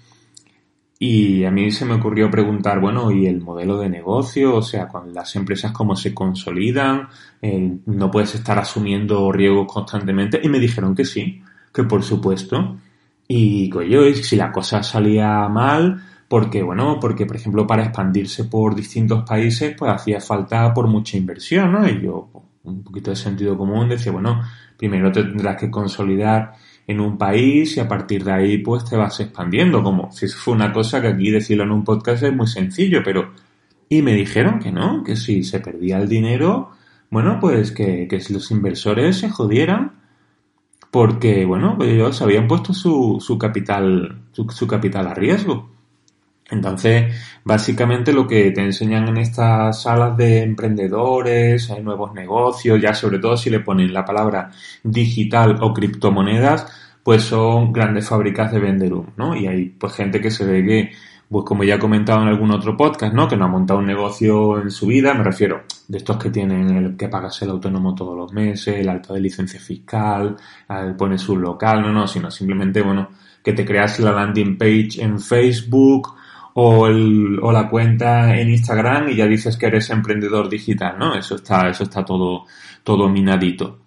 y 1.01 1.45
a 1.45 1.51
mí 1.53 1.71
se 1.71 1.85
me 1.85 1.95
ocurrió 1.95 2.29
preguntar, 2.29 2.81
bueno, 2.81 3.13
¿y 3.13 3.27
el 3.27 3.41
modelo 3.41 3.79
de 3.79 3.89
negocio? 3.89 4.57
O 4.57 4.63
sea, 4.63 4.89
con 4.89 5.15
las 5.15 5.37
empresas 5.37 5.71
cómo 5.71 5.95
se 5.95 6.13
consolidan, 6.13 7.09
eh, 7.41 7.79
no 7.87 8.11
puedes 8.11 8.35
estar 8.35 8.59
asumiendo 8.59 9.31
riesgos 9.31 9.73
constantemente. 9.73 10.41
Y 10.43 10.49
me 10.49 10.59
dijeron 10.59 10.97
que 10.97 11.05
sí, 11.05 11.41
que 11.73 11.85
por 11.85 12.03
supuesto. 12.03 12.79
Y 13.29 13.69
coño, 13.69 14.01
si 14.15 14.37
la 14.37 14.51
cosa 14.51 14.83
salía 14.83 15.47
mal, 15.49 16.03
porque 16.29 16.63
bueno, 16.63 16.99
porque 16.99 17.27
por 17.27 17.37
ejemplo 17.37 17.67
para 17.67 17.85
expandirse 17.85 18.45
por 18.45 18.75
distintos 18.75 19.23
países, 19.25 19.75
pues 19.79 19.93
hacía 19.93 20.21
falta 20.21 20.73
por 20.73 20.87
mucha 20.89 21.19
inversión, 21.19 21.73
¿no? 21.73 21.87
Y 21.87 22.01
yo, 22.01 22.31
un 22.65 22.83
poquito 22.83 23.11
de 23.11 23.17
sentido 23.17 23.57
común, 23.57 23.91
decía, 23.91 24.13
bueno, 24.13 24.43
primero 24.79 25.13
tendrás 25.13 25.57
que 25.57 25.71
consolidar 25.71 26.55
en 26.87 27.01
un 27.01 27.19
país 27.19 27.77
y 27.77 27.81
a 27.81 27.89
partir 27.89 28.25
de 28.25 28.33
ahí 28.33 28.59
pues 28.59 28.87
te 28.87 28.97
vas 28.97 29.21
expandiendo, 29.21 29.83
como 29.83 30.11
si 30.11 30.27
fue 30.29 30.55
una 30.55 30.73
cosa 30.73 31.03
que 31.03 31.09
aquí 31.09 31.31
decirlo 31.31 31.65
en 31.65 31.73
un 31.73 31.85
podcast 31.85 32.23
es 32.23 32.35
muy 32.35 32.47
sencillo, 32.47 33.03
pero... 33.05 33.33
Y 33.91 34.03
me 34.03 34.13
dijeron 34.13 34.59
que 34.59 34.71
no, 34.71 35.03
que 35.03 35.17
si 35.17 35.43
se 35.43 35.61
perdía 35.61 35.97
el 35.97 36.09
dinero, 36.11 36.73
bueno, 37.11 37.39
pues 37.41 37.73
que, 37.73 38.07
que 38.07 38.23
los 38.31 38.51
inversores 38.51 39.17
se 39.17 39.31
jodieran 39.31 39.93
porque, 40.91 41.45
bueno, 41.45 41.79
ellos 41.81 42.21
habían 42.23 42.49
puesto 42.49 42.73
su, 42.73 43.19
su 43.21 43.39
capital, 43.39 44.23
su, 44.33 44.67
capital 44.67 45.07
a 45.07 45.15
riesgo. 45.15 45.71
Entonces, 46.51 47.15
básicamente 47.45 48.13
lo 48.13 48.27
que 48.27 48.51
te 48.53 48.63
enseñan 48.63 49.09
en 49.09 49.19
estas 49.19 49.83
salas 49.83 50.17
de 50.17 50.43
emprendedores, 50.43 51.71
hay 51.71 51.83
nuevos 51.83 52.15
negocios, 52.15 52.81
ya 52.81 52.95
sobre 52.95 53.19
todo 53.19 53.37
si 53.37 53.51
le 53.51 53.61
ponen 53.61 53.93
la 53.93 54.05
palabra 54.05 54.51
digital 54.83 55.59
o 55.61 55.75
criptomonedas, 55.75 56.67
pues 57.03 57.23
son 57.23 57.73
grandes 57.73 58.09
fábricas 58.09 58.51
de 58.53 58.61
vender 58.61 58.93
humo, 58.95 59.13
¿no? 59.17 59.37
Y 59.37 59.47
hay 59.47 59.67
pues 59.67 59.93
gente 59.95 60.21
que 60.21 60.31
se 60.31 60.47
ve 60.47 60.65
que, 60.65 60.93
pues 61.31 61.45
como 61.45 61.65
ya 61.65 61.75
he 61.75 61.79
comentado 61.79 62.23
en 62.23 62.29
algún 62.29 62.51
otro 62.51 62.77
podcast, 62.77 63.13
¿no? 63.13 63.29
Que 63.29 63.37
no 63.37 63.45
ha 63.45 63.49
montado 63.49 63.81
un 63.81 63.87
negocio 63.87 64.61
en 64.61 64.71
su 64.71 64.87
vida, 64.87 65.13
me 65.15 65.25
refiero 65.25 65.65
de 65.87 65.99
estos 65.99 66.17
que 66.17 66.31
tienen 66.31 66.77
el 66.77 66.97
que 66.97 67.09
pagas 67.09 67.41
el 67.43 67.51
autónomo 67.51 67.95
todos 67.95 68.17
los 68.17 68.33
meses, 68.33 68.77
el 68.77 68.89
alta 68.89 69.15
de 69.15 69.21
licencia 69.21 69.61
fiscal, 69.61 70.37
pones 70.97 71.21
su 71.21 71.37
local, 71.37 71.83
no, 71.83 71.93
no, 71.93 72.07
sino 72.07 72.31
simplemente, 72.31 72.83
bueno, 72.83 73.09
que 73.43 73.53
te 73.53 73.65
creas 73.65 73.99
la 74.01 74.13
landing 74.13 74.57
page 74.57 75.03
en 75.03 75.21
Facebook 75.21 76.15
o, 76.55 76.89
la 76.89 77.69
cuenta 77.69 78.37
en 78.37 78.51
Instagram 78.51 79.11
y 79.11 79.17
ya 79.17 79.27
dices 79.27 79.57
que 79.57 79.67
eres 79.67 79.91
emprendedor 79.91 80.49
digital, 80.49 80.99
¿no? 80.99 81.15
Eso 81.15 81.37
está, 81.37 81.69
eso 81.69 81.85
está 81.85 82.05
todo, 82.05 82.47
todo 82.83 83.09
minadito. 83.09 83.79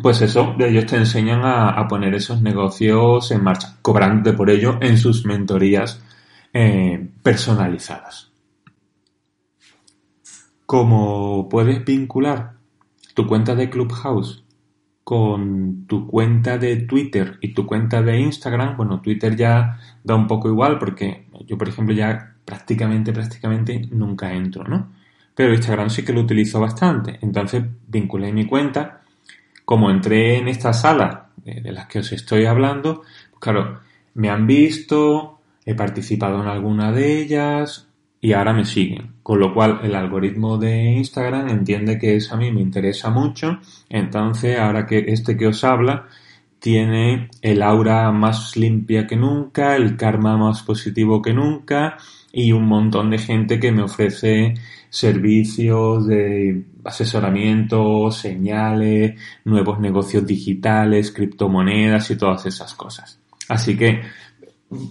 Pues 0.00 0.22
eso, 0.22 0.56
ellos 0.58 0.86
te 0.86 0.96
enseñan 0.96 1.42
a, 1.44 1.86
poner 1.86 2.14
esos 2.14 2.40
negocios 2.40 3.30
en 3.30 3.44
marcha, 3.44 3.76
cobrándote 3.82 4.34
por 4.34 4.48
ello 4.48 4.78
en 4.80 4.96
sus 4.96 5.26
mentorías 5.26 6.02
eh, 6.52 7.08
personalizadas. 7.22 8.30
Como 10.66 11.48
puedes 11.48 11.84
vincular 11.84 12.54
tu 13.14 13.26
cuenta 13.26 13.54
de 13.54 13.68
Clubhouse 13.68 14.44
con 15.04 15.86
tu 15.86 16.06
cuenta 16.06 16.58
de 16.58 16.76
Twitter 16.76 17.38
y 17.40 17.52
tu 17.52 17.66
cuenta 17.66 18.02
de 18.02 18.18
Instagram, 18.20 18.76
bueno, 18.76 19.00
Twitter 19.00 19.36
ya 19.36 19.78
da 20.02 20.14
un 20.14 20.26
poco 20.26 20.48
igual 20.48 20.78
porque 20.78 21.26
yo, 21.46 21.58
por 21.58 21.68
ejemplo, 21.68 21.94
ya 21.94 22.36
prácticamente, 22.44 23.12
prácticamente 23.12 23.88
nunca 23.90 24.32
entro, 24.32 24.64
¿no? 24.64 24.92
Pero 25.34 25.54
Instagram 25.54 25.90
sí 25.90 26.04
que 26.04 26.12
lo 26.12 26.20
utilizo 26.20 26.60
bastante. 26.60 27.18
Entonces 27.22 27.64
vinculé 27.88 28.32
mi 28.32 28.46
cuenta 28.46 29.02
como 29.64 29.90
entré 29.90 30.38
en 30.38 30.48
esta 30.48 30.72
sala 30.72 31.30
de 31.44 31.72
las 31.72 31.86
que 31.86 32.00
os 32.00 32.12
estoy 32.12 32.44
hablando, 32.46 33.02
pues 33.30 33.40
claro, 33.40 33.80
me 34.14 34.28
han 34.30 34.46
visto, 34.46 35.40
he 35.64 35.74
participado 35.74 36.42
en 36.42 36.48
alguna 36.48 36.92
de 36.92 37.20
ellas 37.20 37.88
y 38.20 38.32
ahora 38.32 38.52
me 38.52 38.64
siguen. 38.64 39.14
Con 39.22 39.40
lo 39.40 39.52
cual 39.52 39.80
el 39.82 39.94
algoritmo 39.94 40.58
de 40.58 40.92
Instagram 40.92 41.48
entiende 41.48 41.98
que 41.98 42.16
eso 42.16 42.34
a 42.34 42.38
mí 42.38 42.50
me 42.50 42.60
interesa 42.60 43.10
mucho. 43.10 43.58
Entonces 43.88 44.58
ahora 44.58 44.86
que 44.86 45.04
este 45.08 45.36
que 45.36 45.48
os 45.48 45.64
habla 45.64 46.06
tiene 46.58 47.28
el 47.40 47.62
aura 47.62 48.10
más 48.12 48.56
limpia 48.56 49.06
que 49.06 49.16
nunca, 49.16 49.74
el 49.74 49.96
karma 49.96 50.36
más 50.36 50.62
positivo 50.62 51.20
que 51.20 51.34
nunca 51.34 51.96
y 52.32 52.52
un 52.52 52.66
montón 52.66 53.10
de 53.10 53.18
gente 53.18 53.58
que 53.58 53.72
me 53.72 53.82
ofrece 53.82 54.54
servicios 54.88 56.06
de 56.06 56.64
asesoramiento, 56.84 58.10
señales, 58.10 59.20
nuevos 59.44 59.80
negocios 59.80 60.24
digitales, 60.24 61.10
criptomonedas 61.10 62.10
y 62.10 62.16
todas 62.16 62.46
esas 62.46 62.74
cosas. 62.74 63.18
Así 63.48 63.76
que 63.76 64.02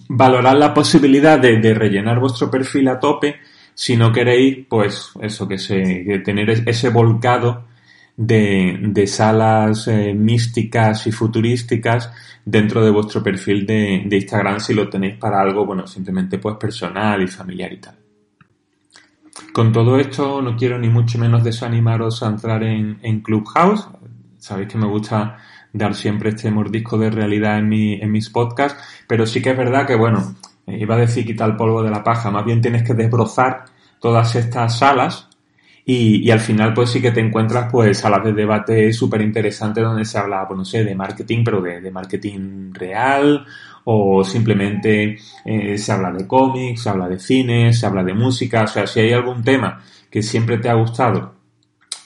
valorad 0.09 0.57
la 0.57 0.73
posibilidad 0.73 1.39
de, 1.39 1.73
rellenar 1.73 2.19
vuestro 2.19 2.49
perfil 2.49 2.87
a 2.87 2.99
tope 2.99 3.35
si 3.73 3.95
no 3.95 4.11
queréis, 4.11 4.65
pues 4.67 5.11
eso, 5.21 5.47
que, 5.47 5.57
se, 5.57 6.21
tener 6.23 6.49
ese 6.49 6.89
volcado 6.89 7.65
de, 8.17 9.05
salas 9.07 9.87
eh, 9.87 10.13
místicas 10.13 11.07
y 11.07 11.11
futurísticas 11.11 12.11
dentro 12.45 12.83
de 12.83 12.91
vuestro 12.91 13.23
perfil 13.23 13.65
de, 13.65 14.03
de 14.05 14.15
Instagram 14.17 14.59
si 14.59 14.73
lo 14.73 14.89
tenéis 14.89 15.17
para 15.17 15.41
algo, 15.41 15.65
bueno, 15.65 15.87
simplemente 15.87 16.37
pues 16.37 16.57
personal 16.57 17.21
y 17.21 17.27
familiar 17.27 17.71
y 17.73 17.77
tal. 17.77 18.01
Con 19.53 19.73
todo 19.73 19.99
esto 19.99 20.41
no 20.41 20.55
quiero 20.55 20.79
ni 20.79 20.87
mucho 20.87 21.17
menos 21.17 21.43
desanimaros 21.43 22.23
a 22.23 22.27
entrar 22.27 22.63
en, 22.63 23.21
Clubhouse. 23.21 23.87
Sabéis 24.37 24.69
que 24.69 24.77
me 24.77 24.87
gusta 24.87 25.37
dar 25.73 25.95
siempre 25.95 26.29
este 26.29 26.51
mordisco 26.51 26.97
de 26.97 27.09
realidad 27.09 27.59
en, 27.59 27.69
mi, 27.69 27.93
en 27.93 28.11
mis 28.11 28.29
podcasts, 28.29 28.81
pero 29.07 29.25
sí 29.25 29.41
que 29.41 29.51
es 29.51 29.57
verdad 29.57 29.85
que, 29.85 29.95
bueno, 29.95 30.35
iba 30.67 30.95
a 30.95 30.99
decir 30.99 31.25
quitar 31.25 31.49
el 31.49 31.55
polvo 31.55 31.83
de 31.83 31.91
la 31.91 32.03
paja, 32.03 32.31
más 32.31 32.45
bien 32.45 32.61
tienes 32.61 32.83
que 32.83 32.93
desbrozar 32.93 33.65
todas 33.99 34.35
estas 34.35 34.77
salas 34.77 35.29
y, 35.85 36.29
al 36.29 36.39
final 36.39 36.73
pues 36.73 36.91
sí 36.91 37.01
que 37.01 37.11
te 37.11 37.19
encuentras 37.19 37.71
pues 37.71 37.99
salas 37.99 38.23
de 38.23 38.33
debate 38.33 38.93
súper 38.93 39.21
interesantes 39.21 39.83
donde 39.83 40.05
se 40.05 40.17
habla, 40.17 40.47
pues 40.47 40.57
no 40.57 40.65
sé, 40.65 40.83
de 40.83 40.95
marketing, 40.95 41.43
pero 41.43 41.61
de, 41.61 41.81
de 41.81 41.91
marketing 41.91 42.71
real 42.73 43.45
o 43.83 44.23
simplemente 44.23 45.17
eh, 45.43 45.77
se 45.77 45.91
habla 45.91 46.11
de 46.11 46.27
cómics, 46.27 46.83
se 46.83 46.89
habla 46.89 47.07
de 47.07 47.19
cine, 47.19 47.73
se 47.73 47.85
habla 47.85 48.03
de 48.03 48.13
música, 48.13 48.63
o 48.63 48.67
sea, 48.67 48.85
si 48.85 48.99
hay 48.99 49.13
algún 49.13 49.43
tema 49.43 49.81
que 50.09 50.21
siempre 50.21 50.57
te 50.59 50.69
ha 50.69 50.75
gustado, 50.75 51.33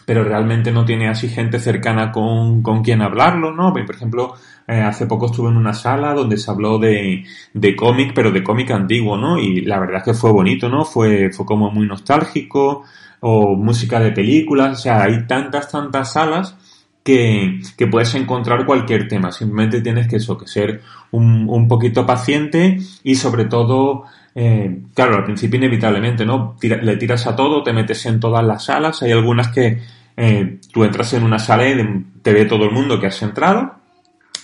pero 0.06 0.24
realmente 0.24 0.72
no 0.72 0.86
tiene 0.86 1.10
así 1.10 1.28
gente 1.28 1.60
cercana 1.60 2.12
con, 2.12 2.62
con 2.62 2.84
quien 2.84 3.02
hablarlo, 3.02 3.52
¿no? 3.52 3.74
Por 3.74 3.96
ejemplo, 3.96 4.36
eh, 4.68 4.82
hace 4.82 5.08
poco 5.08 5.28
estuve 5.28 5.50
en 5.50 5.58
una 5.58 5.74
sala 5.74 6.14
donde 6.14 6.38
se 6.38 6.50
habló 6.52 6.78
de, 6.80 7.24
de 7.54 7.76
cómic, 7.76 8.12
pero 8.14 8.32
de 8.32 8.44
cómic 8.44 8.72
antiguo, 8.72 9.18
¿no? 9.18 9.38
Y 9.38 9.62
la 9.62 9.80
verdad 9.80 9.98
es 9.98 10.04
que 10.04 10.14
fue 10.14 10.32
bonito, 10.32 10.70
¿no? 10.70 10.86
Fue, 10.86 11.32
fue 11.32 11.46
como 11.46 11.72
muy 11.72 11.88
nostálgico, 11.88 12.84
o 13.28 13.56
música 13.56 14.00
de 14.00 14.12
películas, 14.12 14.80
o 14.80 14.82
sea, 14.82 15.04
hay 15.04 15.26
tantas, 15.26 15.72
tantas 15.72 16.14
salas 16.14 16.56
que, 17.04 17.60
que, 17.76 17.88
puedes 17.88 18.14
encontrar 18.14 18.68
cualquier 18.68 19.08
tema. 19.08 19.32
Simplemente 19.32 19.82
tienes 19.82 20.08
que 20.08 20.18
eso, 20.18 20.38
que 20.38 20.48
ser 20.48 20.82
un, 21.12 21.50
un 21.50 21.68
poquito 21.68 22.06
paciente 22.06 22.80
y 23.04 23.16
sobre 23.16 23.46
todo, 23.46 24.04
eh, 24.38 24.82
claro, 24.94 25.16
al 25.16 25.24
principio 25.24 25.58
inevitablemente, 25.58 26.26
¿no? 26.26 26.58
le 26.62 26.98
tiras 26.98 27.26
a 27.26 27.36
todo, 27.36 27.64
te 27.64 27.72
metes 27.72 28.06
en 28.06 28.20
todas 28.20 28.44
las 28.46 28.66
salas. 28.66 29.02
Hay 29.02 29.14
algunas 29.14 29.48
que 29.48 29.82
eh, 30.18 30.60
tú 30.74 30.84
entras 30.84 31.14
en 31.14 31.24
una 31.24 31.40
sala 31.40 31.70
y 31.70 32.06
te 32.22 32.34
ve 32.34 32.46
todo 32.46 32.66
el 32.66 32.72
mundo 32.72 33.00
que 33.00 33.08
has 33.08 33.22
entrado 33.22 33.76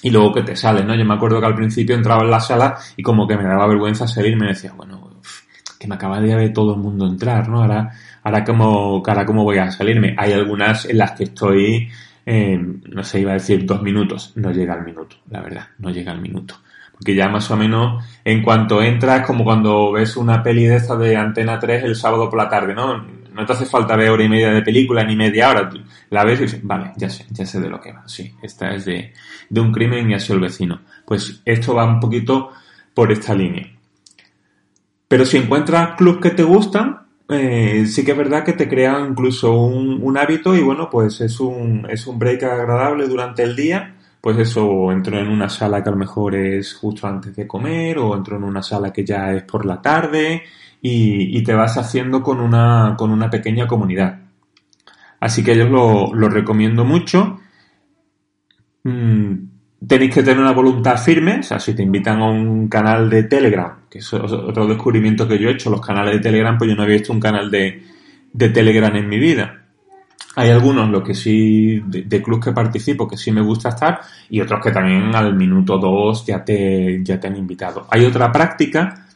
y 0.02 0.10
luego 0.10 0.34
que 0.34 0.44
te 0.44 0.56
sales, 0.56 0.86
¿no? 0.86 0.96
Yo 0.96 1.06
me 1.06 1.14
acuerdo 1.14 1.42
que 1.42 1.46
al 1.46 1.56
principio 1.56 1.94
entraba 1.94 2.24
en 2.24 2.32
la 2.32 2.40
sala 2.40 2.78
y 2.96 3.04
como 3.04 3.28
que 3.28 3.36
me 3.36 3.44
daba 3.44 3.68
vergüenza 3.68 4.08
salir, 4.08 4.38
me 4.38 4.48
decía, 4.48 4.72
bueno, 4.74 5.20
que 5.78 5.88
me 5.88 5.96
acaba 5.96 6.22
de 6.22 6.36
ver 6.36 6.54
todo 6.54 6.74
el 6.74 6.80
mundo 6.80 7.06
entrar, 7.06 7.50
¿no? 7.50 7.62
Ahora, 7.62 7.92
ahora 8.24 8.44
cómo, 8.46 9.04
ahora 9.06 9.26
cómo 9.26 9.44
voy 9.44 9.58
a 9.58 9.72
salirme. 9.72 10.16
Hay 10.18 10.32
algunas 10.32 10.86
en 10.86 10.98
las 10.98 11.12
que 11.12 11.26
estoy 11.26 11.90
no 12.26 13.04
sé, 13.04 13.20
iba 13.20 13.32
a 13.32 13.36
decir 13.36 13.66
dos 13.66 13.82
minutos, 13.82 14.32
no 14.36 14.52
llega 14.52 14.74
al 14.74 14.86
minuto, 14.86 15.18
la 15.30 15.42
verdad, 15.42 15.68
no 15.80 15.90
llega 15.90 16.12
al 16.12 16.22
minuto. 16.22 16.56
Porque 17.01 17.15
ya 17.15 17.29
más 17.29 17.50
o 17.50 17.58
menos 17.58 18.05
en 18.24 18.43
cuanto 18.43 18.79
entras, 18.84 19.25
como 19.25 19.43
cuando 19.43 19.91
ves 19.91 20.15
una 20.17 20.43
peli 20.43 20.65
de 20.65 20.75
esta 20.75 20.96
de 20.96 21.17
Antena 21.17 21.58
3 21.58 21.84
el 21.84 21.96
sábado 21.96 22.29
por 22.29 22.38
la 22.38 22.48
tarde, 22.48 22.75
¿no? 22.75 23.03
No 23.34 23.43
te 23.43 23.53
hace 23.53 23.65
falta 23.65 23.96
ver 23.96 24.12
hora 24.12 24.24
y 24.24 24.29
media 24.29 24.51
de 24.51 24.62
película 24.62 25.03
ni 25.03 25.15
media 25.15 25.50
hora. 25.50 25.67
La 26.12 26.24
ves 26.24 26.41
y 26.41 26.43
dices, 26.43 26.60
vale, 26.62 26.91
ya 26.98 27.10
sé, 27.10 27.25
ya 27.31 27.43
sé 27.43 27.60
de 27.60 27.70
lo 27.70 27.81
que 27.81 27.91
va. 27.91 28.08
Sí, 28.08 28.36
esta 28.43 28.75
es 28.75 28.86
de, 28.86 29.13
de 29.50 29.62
un 29.62 29.72
crimen 29.72 30.12
y 30.12 30.13
así 30.13 30.31
el 30.31 30.41
vecino. 30.41 30.81
Pues 31.03 31.41
esto 31.43 31.74
va 31.74 31.86
un 31.86 32.00
poquito 32.00 32.51
por 32.93 33.12
esta 33.12 33.34
línea. 33.34 33.67
Pero 35.08 35.25
si 35.25 35.38
encuentras 35.38 35.96
clubs 35.96 36.22
que 36.22 36.29
te 36.29 36.43
gustan, 36.43 37.00
eh, 37.29 37.86
sí 37.88 38.05
que 38.05 38.12
es 38.12 38.17
verdad 38.17 38.43
que 38.43 38.53
te 38.53 38.70
crea 38.70 39.03
incluso 39.10 39.53
un, 39.53 40.17
hábito 40.17 40.53
y 40.53 40.62
bueno, 40.62 40.89
pues 40.91 41.22
es 41.22 41.39
un, 41.39 41.88
es 41.89 42.05
un 42.05 42.20
break 42.20 42.43
agradable 42.43 43.08
durante 43.08 43.41
el 43.41 43.55
día. 43.55 43.96
Pues 44.22 44.38
eso, 44.38 44.92
entro 44.92 45.18
en 45.20 45.28
una 45.28 45.50
sala 45.50 45.82
que 45.82 45.90
a 45.90 45.94
lo 45.94 45.98
mejor 45.98 46.36
es 46.36 46.75
justo 46.75 47.08
antes 47.08 47.36
de 47.36 47.48
comer 47.48 47.98
o 47.98 48.16
entro 48.16 48.38
en 48.38 48.44
una 48.44 48.62
sala 48.62 48.94
que 48.94 49.04
ya 49.04 49.34
es 49.34 49.44
por 49.44 49.66
la 49.66 49.82
tarde 49.82 50.44
y, 50.80 51.44
te 51.44 51.56
vas 51.56 51.78
haciendo 51.78 52.22
con 52.22 52.40
una, 52.40 52.96
con 52.98 53.12
una 53.12 53.30
pequeña 53.32 53.68
comunidad. 53.68 54.20
Así 55.20 55.44
que 55.44 55.56
yo 55.58 55.68
lo, 55.68 56.13
lo 56.13 56.30
recomiendo 56.30 56.86
mucho. 56.86 57.40
Mm, 58.84 59.34
tenéis 59.88 60.13
que 60.13 60.24
tener 60.24 60.40
una 60.40 60.54
voluntad 60.54 60.98
firme, 60.98 61.40
o 61.40 61.44
sea, 61.44 61.60
si 61.60 61.74
te 61.74 61.84
invitan 61.84 62.22
a 62.22 62.30
un 62.30 62.68
canal 62.68 63.10
de 63.10 63.24
Telegram, 63.24 63.88
que 63.90 64.00
es 64.00 64.13
otro 64.13 64.68
descubrimiento 64.68 65.28
que 65.28 65.40
yo 65.40 65.50
he 65.50 65.54
hecho, 65.54 65.70
los 65.72 65.82
canales 65.82 66.16
de 66.16 66.20
Telegram, 66.20 66.58
pues 66.58 66.70
yo 66.70 66.75
no 66.75 66.84
había 66.84 66.98
visto 66.98 67.13
un 67.13 67.20
canal 67.20 67.50
de, 67.50 67.84
de 68.34 68.50
Telegram 68.50 68.96
en 68.96 69.10
mi 69.10 69.20
vida. 69.20 69.61
Hay 70.36 70.50
algunos, 70.50 70.90
los 70.90 71.04
que 71.04 71.14
sí, 71.14 71.82
de, 71.86 72.04
de 72.04 72.24
que 72.24 72.52
participo, 72.54 73.08
que 73.08 73.18
sí 73.18 73.32
me 73.32 73.42
gusta 73.42 73.70
estar, 73.70 74.00
y 74.30 74.40
otros 74.40 74.62
que 74.64 74.72
también 74.72 75.14
al 75.14 75.36
minuto 75.36 75.78
dos 75.78 76.26
ya 76.26 76.44
te, 76.44 77.04
ya 77.04 77.20
te 77.20 77.28
han 77.28 77.36
invitado. 77.36 77.86
Hay 77.90 78.06
otra 78.06 78.32
práctica 78.32 79.08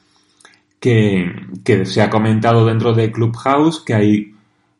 que, 0.79 1.31
que 1.63 1.86
se 1.86 2.01
ha 2.01 2.10
comentado 2.10 2.65
dentro 2.65 2.93
de 2.93 3.12
Clubhouse, 3.12 3.79
que 3.79 3.93
hay 3.93 4.36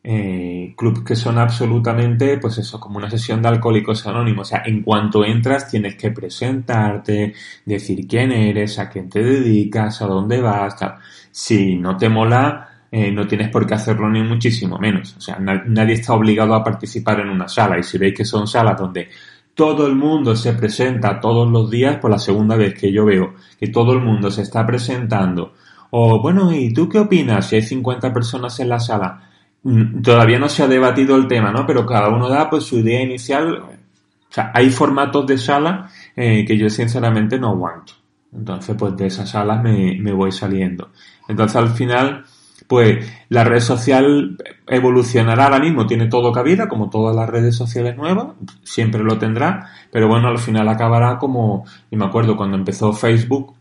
eh, 0.08 0.76
que 1.04 1.16
son 1.16 1.36
absolutamente, 1.38 2.38
pues 2.38 2.58
eso, 2.58 2.78
como 2.78 2.98
una 2.98 3.10
sesión 3.10 3.42
de 3.42 3.48
alcohólicos 3.48 4.06
anónimos. 4.06 4.46
O 4.46 4.50
sea, 4.50 4.62
en 4.64 4.82
cuanto 4.82 5.24
entras 5.24 5.68
tienes 5.68 5.96
que 5.96 6.12
presentarte, 6.12 7.34
decir 7.64 8.06
quién 8.06 8.30
eres, 8.30 8.78
a 8.78 8.88
quién 8.88 9.10
te 9.10 9.20
dedicas, 9.20 10.00
a 10.02 10.06
dónde 10.06 10.40
vas, 10.40 10.76
tal. 10.76 10.94
Si 11.32 11.74
no 11.74 11.96
te 11.96 12.08
mola, 12.08 12.75
eh, 12.98 13.12
no 13.12 13.26
tienes 13.26 13.50
por 13.50 13.66
qué 13.66 13.74
hacerlo 13.74 14.08
ni 14.08 14.22
muchísimo 14.22 14.78
menos. 14.78 15.14
O 15.18 15.20
sea, 15.20 15.38
nadie 15.38 15.92
está 15.92 16.14
obligado 16.14 16.54
a 16.54 16.64
participar 16.64 17.20
en 17.20 17.28
una 17.28 17.46
sala. 17.46 17.78
Y 17.78 17.82
si 17.82 17.98
veis 17.98 18.14
que 18.14 18.24
son 18.24 18.46
salas 18.46 18.80
donde 18.80 19.10
todo 19.54 19.86
el 19.86 19.94
mundo 19.94 20.34
se 20.34 20.54
presenta 20.54 21.20
todos 21.20 21.46
los 21.46 21.70
días, 21.70 21.98
por 21.98 22.10
la 22.10 22.18
segunda 22.18 22.56
vez 22.56 22.72
que 22.72 22.90
yo 22.90 23.04
veo 23.04 23.34
que 23.60 23.66
todo 23.66 23.92
el 23.92 24.00
mundo 24.00 24.30
se 24.30 24.40
está 24.40 24.64
presentando, 24.64 25.52
o 25.90 26.22
bueno, 26.22 26.50
¿y 26.54 26.72
tú 26.72 26.88
qué 26.88 26.98
opinas 27.00 27.46
si 27.46 27.56
hay 27.56 27.62
50 27.62 28.14
personas 28.14 28.58
en 28.60 28.70
la 28.70 28.80
sala? 28.80 29.28
Mm, 29.62 30.00
todavía 30.00 30.38
no 30.38 30.48
se 30.48 30.62
ha 30.62 30.66
debatido 30.66 31.16
el 31.16 31.26
tema, 31.26 31.52
¿no? 31.52 31.66
Pero 31.66 31.84
cada 31.84 32.08
uno 32.08 32.30
da 32.30 32.48
pues 32.48 32.64
su 32.64 32.78
idea 32.78 33.02
inicial. 33.02 33.58
O 33.58 34.32
sea, 34.32 34.52
hay 34.54 34.70
formatos 34.70 35.26
de 35.26 35.36
sala 35.36 35.90
eh, 36.16 36.46
que 36.46 36.56
yo 36.56 36.70
sinceramente 36.70 37.38
no 37.38 37.50
aguanto. 37.50 37.92
Entonces, 38.34 38.74
pues 38.78 38.96
de 38.96 39.08
esas 39.08 39.28
salas 39.28 39.62
me, 39.62 39.98
me 40.00 40.14
voy 40.14 40.32
saliendo. 40.32 40.92
Entonces, 41.28 41.56
al 41.56 41.68
final, 41.68 42.24
pues 42.66 43.06
la 43.28 43.44
red 43.44 43.60
social 43.60 44.36
evolucionará 44.66 45.44
ahora 45.44 45.60
mismo, 45.60 45.86
tiene 45.86 46.06
todo 46.06 46.32
cabida, 46.32 46.68
como 46.68 46.90
todas 46.90 47.14
las 47.14 47.28
redes 47.28 47.56
sociales 47.56 47.96
nuevas, 47.96 48.28
siempre 48.62 49.04
lo 49.04 49.18
tendrá, 49.18 49.68
pero 49.90 50.08
bueno, 50.08 50.28
al 50.28 50.38
final 50.38 50.68
acabará 50.68 51.18
como, 51.18 51.64
y 51.90 51.96
me 51.96 52.06
acuerdo 52.06 52.36
cuando 52.36 52.56
empezó 52.56 52.92
Facebook, 52.92 53.54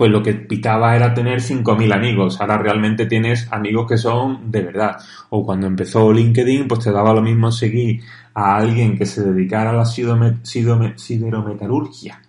pues 0.00 0.10
lo 0.10 0.22
que 0.22 0.32
pitaba 0.32 0.96
era 0.96 1.12
tener 1.12 1.42
5.000 1.42 1.94
amigos, 1.94 2.40
ahora 2.40 2.56
realmente 2.56 3.04
tienes 3.04 3.52
amigos 3.52 3.86
que 3.86 3.98
son 3.98 4.50
de 4.50 4.62
verdad. 4.62 4.96
O 5.28 5.44
cuando 5.44 5.66
empezó 5.66 6.10
LinkedIn, 6.10 6.68
pues 6.68 6.80
te 6.80 6.90
daba 6.90 7.12
lo 7.12 7.20
mismo 7.20 7.52
seguir 7.52 8.00
a 8.32 8.56
alguien 8.56 8.96
que 8.96 9.04
se 9.04 9.22
dedicara 9.22 9.68
a 9.70 9.74
la 9.74 9.84
siderometalurgia 9.84 12.22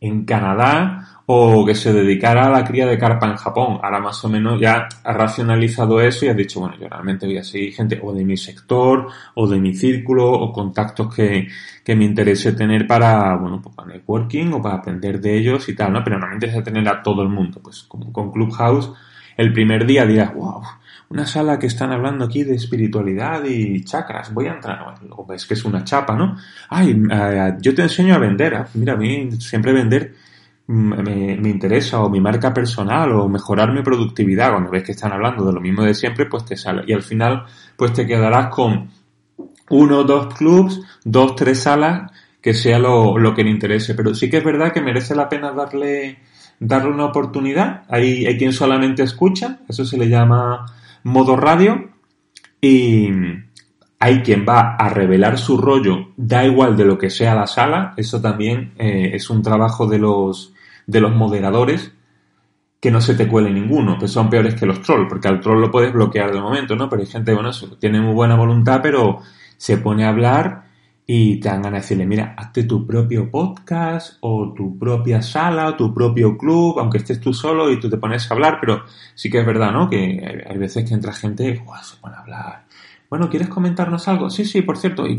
en 0.00 0.24
Canadá 0.24 1.15
o 1.28 1.66
que 1.66 1.74
se 1.74 1.92
dedicara 1.92 2.46
a 2.46 2.50
la 2.50 2.64
cría 2.64 2.86
de 2.86 2.98
carpa 2.98 3.26
en 3.26 3.36
Japón. 3.36 3.80
Ahora 3.82 3.98
más 3.98 4.24
o 4.24 4.28
menos 4.28 4.60
ya 4.60 4.88
ha 5.02 5.12
racionalizado 5.12 6.00
eso 6.00 6.24
y 6.24 6.28
ha 6.28 6.34
dicho, 6.34 6.60
bueno, 6.60 6.76
yo 6.80 6.88
realmente 6.88 7.26
voy 7.26 7.38
a 7.38 7.44
seguir 7.44 7.74
gente 7.74 7.98
o 8.00 8.12
de 8.12 8.24
mi 8.24 8.36
sector 8.36 9.08
o 9.34 9.48
de 9.48 9.58
mi 9.58 9.74
círculo 9.74 10.30
o 10.30 10.52
contactos 10.52 11.12
que, 11.14 11.48
que 11.84 11.96
me 11.96 12.04
interese 12.04 12.52
tener 12.52 12.86
para, 12.86 13.36
bueno, 13.36 13.60
pues 13.60 13.74
para 13.74 13.88
networking 13.88 14.52
o 14.52 14.62
para 14.62 14.76
aprender 14.76 15.20
de 15.20 15.36
ellos 15.36 15.68
y 15.68 15.74
tal, 15.74 15.92
¿no? 15.92 16.04
Pero 16.04 16.18
no 16.18 16.28
me 16.28 16.34
interesa 16.34 16.62
tener 16.62 16.88
a 16.88 17.02
todo 17.02 17.22
el 17.22 17.28
mundo. 17.28 17.60
Pues 17.60 17.82
como 17.82 18.12
con 18.12 18.30
Clubhouse, 18.30 18.92
el 19.36 19.52
primer 19.52 19.84
día 19.84 20.06
dirás, 20.06 20.32
wow, 20.32 20.62
una 21.08 21.26
sala 21.26 21.58
que 21.58 21.66
están 21.66 21.90
hablando 21.92 22.24
aquí 22.24 22.44
de 22.44 22.54
espiritualidad 22.54 23.44
y 23.44 23.84
chakras, 23.84 24.32
voy 24.32 24.46
a 24.46 24.54
entrar, 24.54 24.78
o 25.10 25.26
ves 25.26 25.44
que 25.44 25.54
es 25.54 25.64
una 25.64 25.82
chapa, 25.82 26.16
¿no? 26.16 26.36
Ay, 26.68 27.00
eh, 27.10 27.56
yo 27.60 27.74
te 27.74 27.82
enseño 27.82 28.14
a 28.14 28.18
vender, 28.18 28.54
ah, 28.54 28.68
mira, 28.74 28.94
a 28.94 28.96
mí 28.96 29.30
siempre 29.40 29.72
vender 29.72 30.14
me, 30.68 31.36
me, 31.36 31.48
interesa 31.48 32.00
o 32.00 32.10
mi 32.10 32.20
marca 32.20 32.52
personal 32.52 33.12
o 33.12 33.28
mejorar 33.28 33.72
mi 33.72 33.82
productividad, 33.82 34.50
cuando 34.50 34.70
ves 34.70 34.82
que 34.82 34.92
están 34.92 35.12
hablando 35.12 35.44
de 35.44 35.52
lo 35.52 35.60
mismo 35.60 35.84
de 35.84 35.94
siempre, 35.94 36.26
pues 36.26 36.44
te 36.44 36.56
sale. 36.56 36.82
Y 36.86 36.92
al 36.92 37.02
final, 37.02 37.44
pues 37.76 37.92
te 37.92 38.06
quedarás 38.06 38.48
con 38.48 38.88
uno 39.70 40.04
dos 40.04 40.34
clubs, 40.34 40.80
dos, 41.04 41.36
tres 41.36 41.60
salas, 41.60 42.10
que 42.40 42.54
sea 42.54 42.78
lo, 42.78 43.18
lo 43.18 43.34
que 43.34 43.44
le 43.44 43.50
interese. 43.50 43.94
Pero 43.94 44.14
sí 44.14 44.28
que 44.28 44.38
es 44.38 44.44
verdad 44.44 44.72
que 44.72 44.80
merece 44.80 45.14
la 45.14 45.28
pena 45.28 45.52
darle, 45.52 46.18
darle 46.58 46.90
una 46.90 47.06
oportunidad. 47.06 47.84
Hay, 47.88 48.26
hay 48.26 48.36
quien 48.36 48.52
solamente 48.52 49.02
escucha, 49.02 49.60
eso 49.68 49.84
se 49.84 49.96
le 49.96 50.08
llama 50.08 50.66
modo 51.04 51.36
radio, 51.36 51.90
y 52.60 53.08
hay 53.98 54.22
quien 54.22 54.44
va 54.46 54.76
a 54.76 54.88
revelar 54.88 55.38
su 55.38 55.56
rollo, 55.56 56.08
da 56.16 56.44
igual 56.44 56.76
de 56.76 56.84
lo 56.84 56.98
que 56.98 57.10
sea 57.10 57.34
la 57.34 57.46
sala, 57.46 57.94
eso 57.96 58.20
también 58.20 58.72
eh, 58.78 59.12
es 59.14 59.30
un 59.30 59.42
trabajo 59.42 59.86
de 59.86 59.98
los, 59.98 60.52
de 60.86 61.00
los 61.00 61.14
moderadores, 61.14 61.92
que 62.80 62.90
no 62.90 63.00
se 63.00 63.14
te 63.14 63.26
cuele 63.26 63.50
ninguno, 63.50 63.98
que 63.98 64.06
son 64.06 64.30
peores 64.30 64.54
que 64.54 64.66
los 64.66 64.82
trolls, 64.82 65.08
porque 65.08 65.28
al 65.28 65.40
troll 65.40 65.60
lo 65.60 65.70
puedes 65.70 65.92
bloquear 65.92 66.32
de 66.32 66.40
momento, 66.40 66.76
¿no? 66.76 66.88
Pero 66.88 67.02
hay 67.02 67.08
gente, 67.08 67.34
bueno, 67.34 67.50
tiene 67.78 68.00
muy 68.00 68.14
buena 68.14 68.36
voluntad, 68.36 68.80
pero 68.82 69.20
se 69.56 69.78
pone 69.78 70.04
a 70.04 70.10
hablar 70.10 70.66
y 71.06 71.40
te 71.40 71.48
dan 71.48 71.62
ganas 71.62 71.80
de 71.80 71.82
decirle, 71.82 72.06
mira, 72.06 72.34
hazte 72.36 72.64
tu 72.64 72.86
propio 72.86 73.30
podcast 73.30 74.18
o 74.20 74.52
tu 74.52 74.78
propia 74.78 75.22
sala 75.22 75.68
o 75.68 75.76
tu 75.76 75.94
propio 75.94 76.36
club, 76.36 76.78
aunque 76.78 76.98
estés 76.98 77.20
tú 77.20 77.32
solo 77.32 77.70
y 77.70 77.80
tú 77.80 77.88
te 77.88 77.96
pones 77.96 78.30
a 78.30 78.34
hablar, 78.34 78.58
pero 78.60 78.82
sí 79.14 79.30
que 79.30 79.38
es 79.40 79.46
verdad, 79.46 79.72
¿no? 79.72 79.88
Que 79.88 80.44
hay 80.48 80.58
veces 80.58 80.86
que 80.86 80.94
entra 80.94 81.12
gente 81.12 81.48
y 81.48 81.54
se 81.54 81.96
pone 82.00 82.16
a 82.16 82.20
hablar. 82.20 82.66
Bueno, 83.08 83.30
¿quieres 83.30 83.48
comentarnos 83.48 84.08
algo? 84.08 84.30
Sí, 84.30 84.44
sí, 84.44 84.62
por 84.62 84.78
cierto, 84.78 85.06
y 85.06 85.16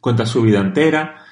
cuenta 0.00 0.26
su 0.26 0.42
vida 0.42 0.60
entera 0.60 1.25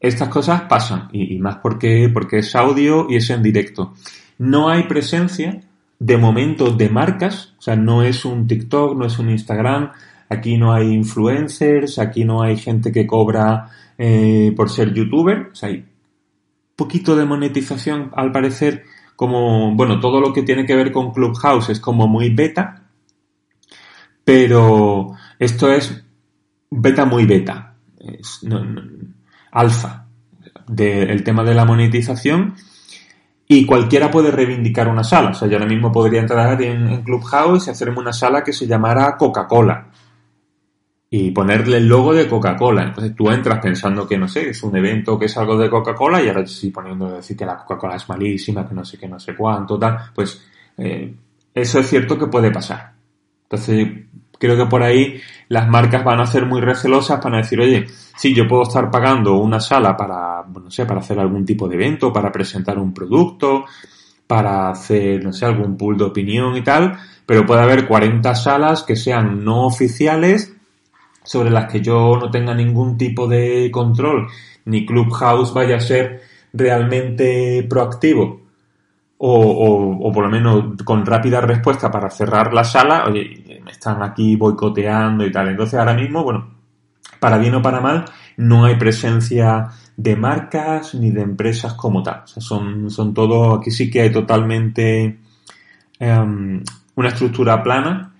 estas 0.00 0.28
cosas 0.28 0.62
pasan, 0.62 1.08
y, 1.12 1.38
más 1.38 1.56
porque, 1.56 2.10
porque 2.12 2.38
es 2.38 2.54
audio 2.54 3.06
y 3.08 3.16
es 3.16 3.30
en 3.30 3.42
directo. 3.42 3.94
No 4.38 4.68
hay 4.68 4.84
presencia 4.84 5.62
de 5.98 6.16
momento 6.16 6.70
de 6.70 6.88
marcas, 6.88 7.54
o 7.58 7.62
sea, 7.62 7.76
no 7.76 8.02
es 8.02 8.24
un 8.24 8.46
TikTok, 8.46 8.96
no 8.96 9.06
es 9.06 9.18
un 9.18 9.30
Instagram, 9.30 9.90
aquí 10.28 10.56
no 10.56 10.72
hay 10.72 10.92
influencers, 10.92 11.98
aquí 11.98 12.24
no 12.24 12.42
hay 12.42 12.56
gente 12.56 12.92
que 12.92 13.06
cobra 13.06 13.68
eh, 13.96 14.52
por 14.56 14.70
ser 14.70 14.94
youtuber, 14.94 15.50
o 15.52 15.54
sea, 15.54 15.70
hay 15.70 15.84
poquito 16.76 17.16
de 17.16 17.24
monetización 17.24 18.12
al 18.14 18.30
parecer, 18.30 18.84
como, 19.16 19.74
bueno, 19.74 19.98
todo 19.98 20.20
lo 20.20 20.32
que 20.32 20.44
tiene 20.44 20.64
que 20.64 20.76
ver 20.76 20.92
con 20.92 21.12
Clubhouse 21.12 21.70
es 21.70 21.80
como 21.80 22.06
muy 22.06 22.30
beta, 22.30 22.84
pero 24.24 25.16
esto 25.40 25.72
es 25.72 26.04
beta 26.70 27.04
muy 27.04 27.26
beta. 27.26 27.74
Alfa 29.52 30.06
del 30.66 31.24
tema 31.24 31.44
de 31.44 31.54
la 31.54 31.64
monetización 31.64 32.54
y 33.50 33.64
cualquiera 33.64 34.10
puede 34.10 34.30
reivindicar 34.30 34.88
una 34.88 35.02
sala. 35.02 35.30
O 35.30 35.34
sea, 35.34 35.48
yo 35.48 35.54
ahora 35.54 35.68
mismo 35.68 35.90
podría 35.90 36.20
entrar 36.20 36.60
en, 36.60 37.02
Clubhouse 37.02 37.66
y 37.66 37.70
hacerme 37.70 37.98
una 37.98 38.12
sala 38.12 38.44
que 38.44 38.52
se 38.52 38.66
llamara 38.66 39.16
Coca-Cola 39.16 39.88
y 41.10 41.30
ponerle 41.30 41.78
el 41.78 41.88
logo 41.88 42.12
de 42.12 42.28
Coca-Cola. 42.28 42.82
Entonces 42.82 43.16
tú 43.16 43.30
entras 43.30 43.58
pensando 43.60 44.06
que, 44.06 44.18
no 44.18 44.28
sé, 44.28 44.50
es 44.50 44.62
un 44.62 44.76
evento 44.76 45.18
que 45.18 45.24
es 45.24 45.36
algo 45.38 45.56
de 45.56 45.70
Coca-Cola 45.70 46.22
y 46.22 46.28
ahora 46.28 46.46
sí 46.46 46.70
poniendo 46.70 47.10
decir 47.10 47.38
que 47.38 47.46
la 47.46 47.56
Coca-Cola 47.56 47.96
es 47.96 48.06
malísima, 48.10 48.68
que 48.68 48.74
no 48.74 48.84
sé 48.84 48.98
qué, 48.98 49.08
no 49.08 49.18
sé 49.18 49.34
cuánto, 49.34 49.78
tal. 49.78 49.96
Pues 50.14 50.42
eh, 50.76 51.14
eso 51.54 51.80
es 51.80 51.88
cierto 51.88 52.18
que 52.18 52.26
puede 52.26 52.50
pasar. 52.50 52.92
Entonces 53.44 53.88
creo 54.38 54.58
que 54.58 54.66
por 54.66 54.82
ahí 54.82 55.18
las 55.48 55.68
marcas 55.68 56.04
van 56.04 56.20
a 56.20 56.26
ser 56.26 56.46
muy 56.46 56.60
recelosas 56.60 57.20
para 57.20 57.38
decir, 57.38 57.60
oye, 57.60 57.86
sí, 58.16 58.34
yo 58.34 58.46
puedo 58.46 58.62
estar 58.62 58.90
pagando 58.90 59.38
una 59.38 59.60
sala 59.60 59.96
para, 59.96 60.44
no 60.44 60.70
sé, 60.70 60.84
para 60.84 61.00
hacer 61.00 61.18
algún 61.18 61.44
tipo 61.44 61.68
de 61.68 61.76
evento, 61.76 62.12
para 62.12 62.30
presentar 62.30 62.78
un 62.78 62.92
producto, 62.92 63.64
para 64.26 64.70
hacer, 64.70 65.24
no 65.24 65.32
sé, 65.32 65.46
algún 65.46 65.76
pool 65.76 65.96
de 65.96 66.04
opinión 66.04 66.56
y 66.56 66.62
tal, 66.62 66.98
pero 67.24 67.46
puede 67.46 67.62
haber 67.62 67.86
40 67.86 68.34
salas 68.34 68.82
que 68.82 68.96
sean 68.96 69.42
no 69.44 69.66
oficiales 69.66 70.54
sobre 71.24 71.50
las 71.50 71.70
que 71.70 71.80
yo 71.80 72.16
no 72.18 72.30
tenga 72.30 72.54
ningún 72.54 72.98
tipo 72.98 73.26
de 73.26 73.70
control, 73.70 74.28
ni 74.66 74.84
Clubhouse 74.84 75.52
vaya 75.54 75.76
a 75.76 75.80
ser 75.80 76.22
realmente 76.52 77.66
proactivo 77.68 78.47
o, 79.18 79.40
o, 79.40 80.08
o, 80.08 80.12
por 80.12 80.24
lo 80.24 80.30
menos 80.30 80.82
con 80.84 81.04
rápida 81.04 81.40
respuesta 81.40 81.90
para 81.90 82.08
cerrar 82.10 82.54
la 82.54 82.64
sala, 82.64 83.04
oye, 83.06 83.60
me 83.64 83.72
están 83.72 84.02
aquí 84.02 84.36
boicoteando 84.36 85.26
y 85.26 85.32
tal. 85.32 85.48
Entonces 85.48 85.78
ahora 85.78 85.94
mismo, 85.94 86.22
bueno, 86.22 86.54
para 87.18 87.38
bien 87.38 87.54
o 87.56 87.62
para 87.62 87.80
mal, 87.80 88.04
no 88.36 88.64
hay 88.64 88.76
presencia 88.76 89.68
de 89.96 90.14
marcas 90.14 90.94
ni 90.94 91.10
de 91.10 91.22
empresas 91.22 91.74
como 91.74 92.02
tal. 92.02 92.22
O 92.24 92.26
sea, 92.26 92.42
son, 92.42 92.90
son 92.90 93.12
todo, 93.12 93.56
aquí 93.56 93.70
sí 93.70 93.90
que 93.90 94.02
hay 94.02 94.12
totalmente 94.12 95.18
um, 96.00 96.62
una 96.94 97.08
estructura 97.08 97.62
plana 97.62 98.12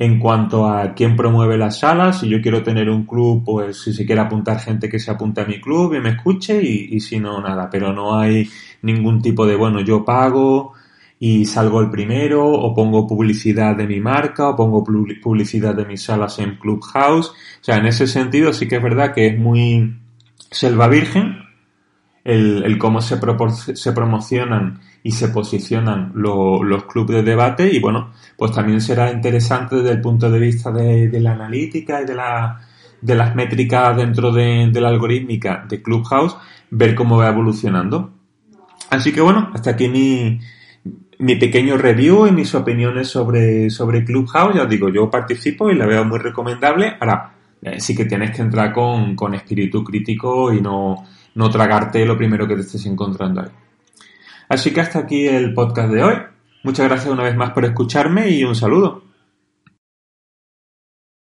en 0.00 0.18
cuanto 0.18 0.66
a 0.66 0.94
quién 0.94 1.14
promueve 1.14 1.58
las 1.58 1.80
salas. 1.80 2.20
Si 2.20 2.28
yo 2.28 2.40
quiero 2.40 2.62
tener 2.62 2.88
un 2.88 3.04
club, 3.04 3.44
pues 3.44 3.82
si 3.82 3.92
se 3.92 4.06
quiere 4.06 4.22
apuntar 4.22 4.58
gente 4.58 4.88
que 4.88 4.98
se 4.98 5.10
apunte 5.10 5.42
a 5.42 5.44
mi 5.44 5.60
club 5.60 5.92
y 5.92 6.00
me 6.00 6.08
escuche 6.08 6.62
y, 6.62 6.88
y 6.96 7.00
si 7.00 7.20
no, 7.20 7.38
nada. 7.42 7.68
Pero 7.68 7.92
no 7.92 8.18
hay 8.18 8.48
ningún 8.80 9.20
tipo 9.20 9.46
de, 9.46 9.56
bueno, 9.56 9.82
yo 9.82 10.02
pago 10.02 10.72
y 11.18 11.44
salgo 11.44 11.82
el 11.82 11.90
primero 11.90 12.48
o 12.48 12.74
pongo 12.74 13.06
publicidad 13.06 13.76
de 13.76 13.86
mi 13.86 14.00
marca 14.00 14.48
o 14.48 14.56
pongo 14.56 14.82
publicidad 14.82 15.74
de 15.74 15.84
mis 15.84 16.02
salas 16.02 16.38
en 16.38 16.56
Clubhouse. 16.56 17.28
O 17.28 17.34
sea, 17.60 17.76
en 17.76 17.84
ese 17.84 18.06
sentido 18.06 18.54
sí 18.54 18.66
que 18.66 18.76
es 18.76 18.82
verdad 18.82 19.12
que 19.12 19.26
es 19.26 19.38
muy 19.38 19.98
selva 20.50 20.88
virgen 20.88 21.49
el, 22.24 22.62
el 22.64 22.78
cómo 22.78 23.00
se, 23.00 23.18
se 23.76 23.92
promocionan 23.92 24.80
y 25.02 25.12
se 25.12 25.28
posicionan 25.28 26.12
los 26.14 26.84
clubes 26.84 27.16
de 27.16 27.22
debate 27.22 27.70
y 27.72 27.80
bueno, 27.80 28.12
pues 28.36 28.52
también 28.52 28.80
será 28.80 29.10
interesante 29.10 29.76
desde 29.76 29.92
el 29.92 30.00
punto 30.00 30.30
de 30.30 30.38
vista 30.38 30.70
de, 30.70 31.08
de 31.08 31.20
la 31.20 31.32
analítica 31.32 32.02
y 32.02 32.04
de, 32.04 32.14
la, 32.14 32.60
de 33.00 33.14
las 33.14 33.34
métricas 33.34 33.96
dentro 33.96 34.30
de, 34.30 34.68
de, 34.70 34.80
la 34.80 34.88
algorítmica 34.88 35.64
de 35.68 35.82
Clubhouse 35.82 36.36
ver 36.70 36.94
cómo 36.94 37.16
va 37.16 37.28
evolucionando. 37.28 38.12
Así 38.90 39.12
que 39.12 39.20
bueno, 39.20 39.50
hasta 39.54 39.70
aquí 39.70 39.88
mi, 39.88 40.38
mi 41.18 41.36
pequeño 41.36 41.78
review 41.78 42.26
y 42.26 42.32
mis 42.32 42.54
opiniones 42.54 43.08
sobre, 43.08 43.70
sobre 43.70 44.04
Clubhouse. 44.04 44.54
Ya 44.54 44.64
os 44.64 44.68
digo, 44.68 44.88
yo 44.90 45.08
participo 45.08 45.70
y 45.70 45.76
la 45.76 45.86
veo 45.86 46.04
muy 46.04 46.18
recomendable. 46.18 46.96
Ahora, 47.00 47.32
eh, 47.62 47.80
sí 47.80 47.94
que 47.94 48.04
tienes 48.04 48.34
que 48.34 48.42
entrar 48.42 48.72
con, 48.72 49.14
con 49.14 49.34
espíritu 49.34 49.84
crítico 49.84 50.52
y 50.52 50.60
no, 50.60 51.04
no 51.34 51.50
tragarte 51.50 52.04
lo 52.04 52.16
primero 52.16 52.46
que 52.46 52.54
te 52.54 52.62
estés 52.62 52.86
encontrando 52.86 53.42
ahí. 53.42 53.48
Así 54.48 54.72
que 54.72 54.80
hasta 54.80 54.98
aquí 54.98 55.26
el 55.26 55.54
podcast 55.54 55.92
de 55.92 56.02
hoy. 56.02 56.14
Muchas 56.62 56.86
gracias 56.88 57.12
una 57.12 57.22
vez 57.22 57.36
más 57.36 57.50
por 57.50 57.64
escucharme 57.64 58.30
y 58.30 58.44
un 58.44 58.54
saludo. 58.54 59.09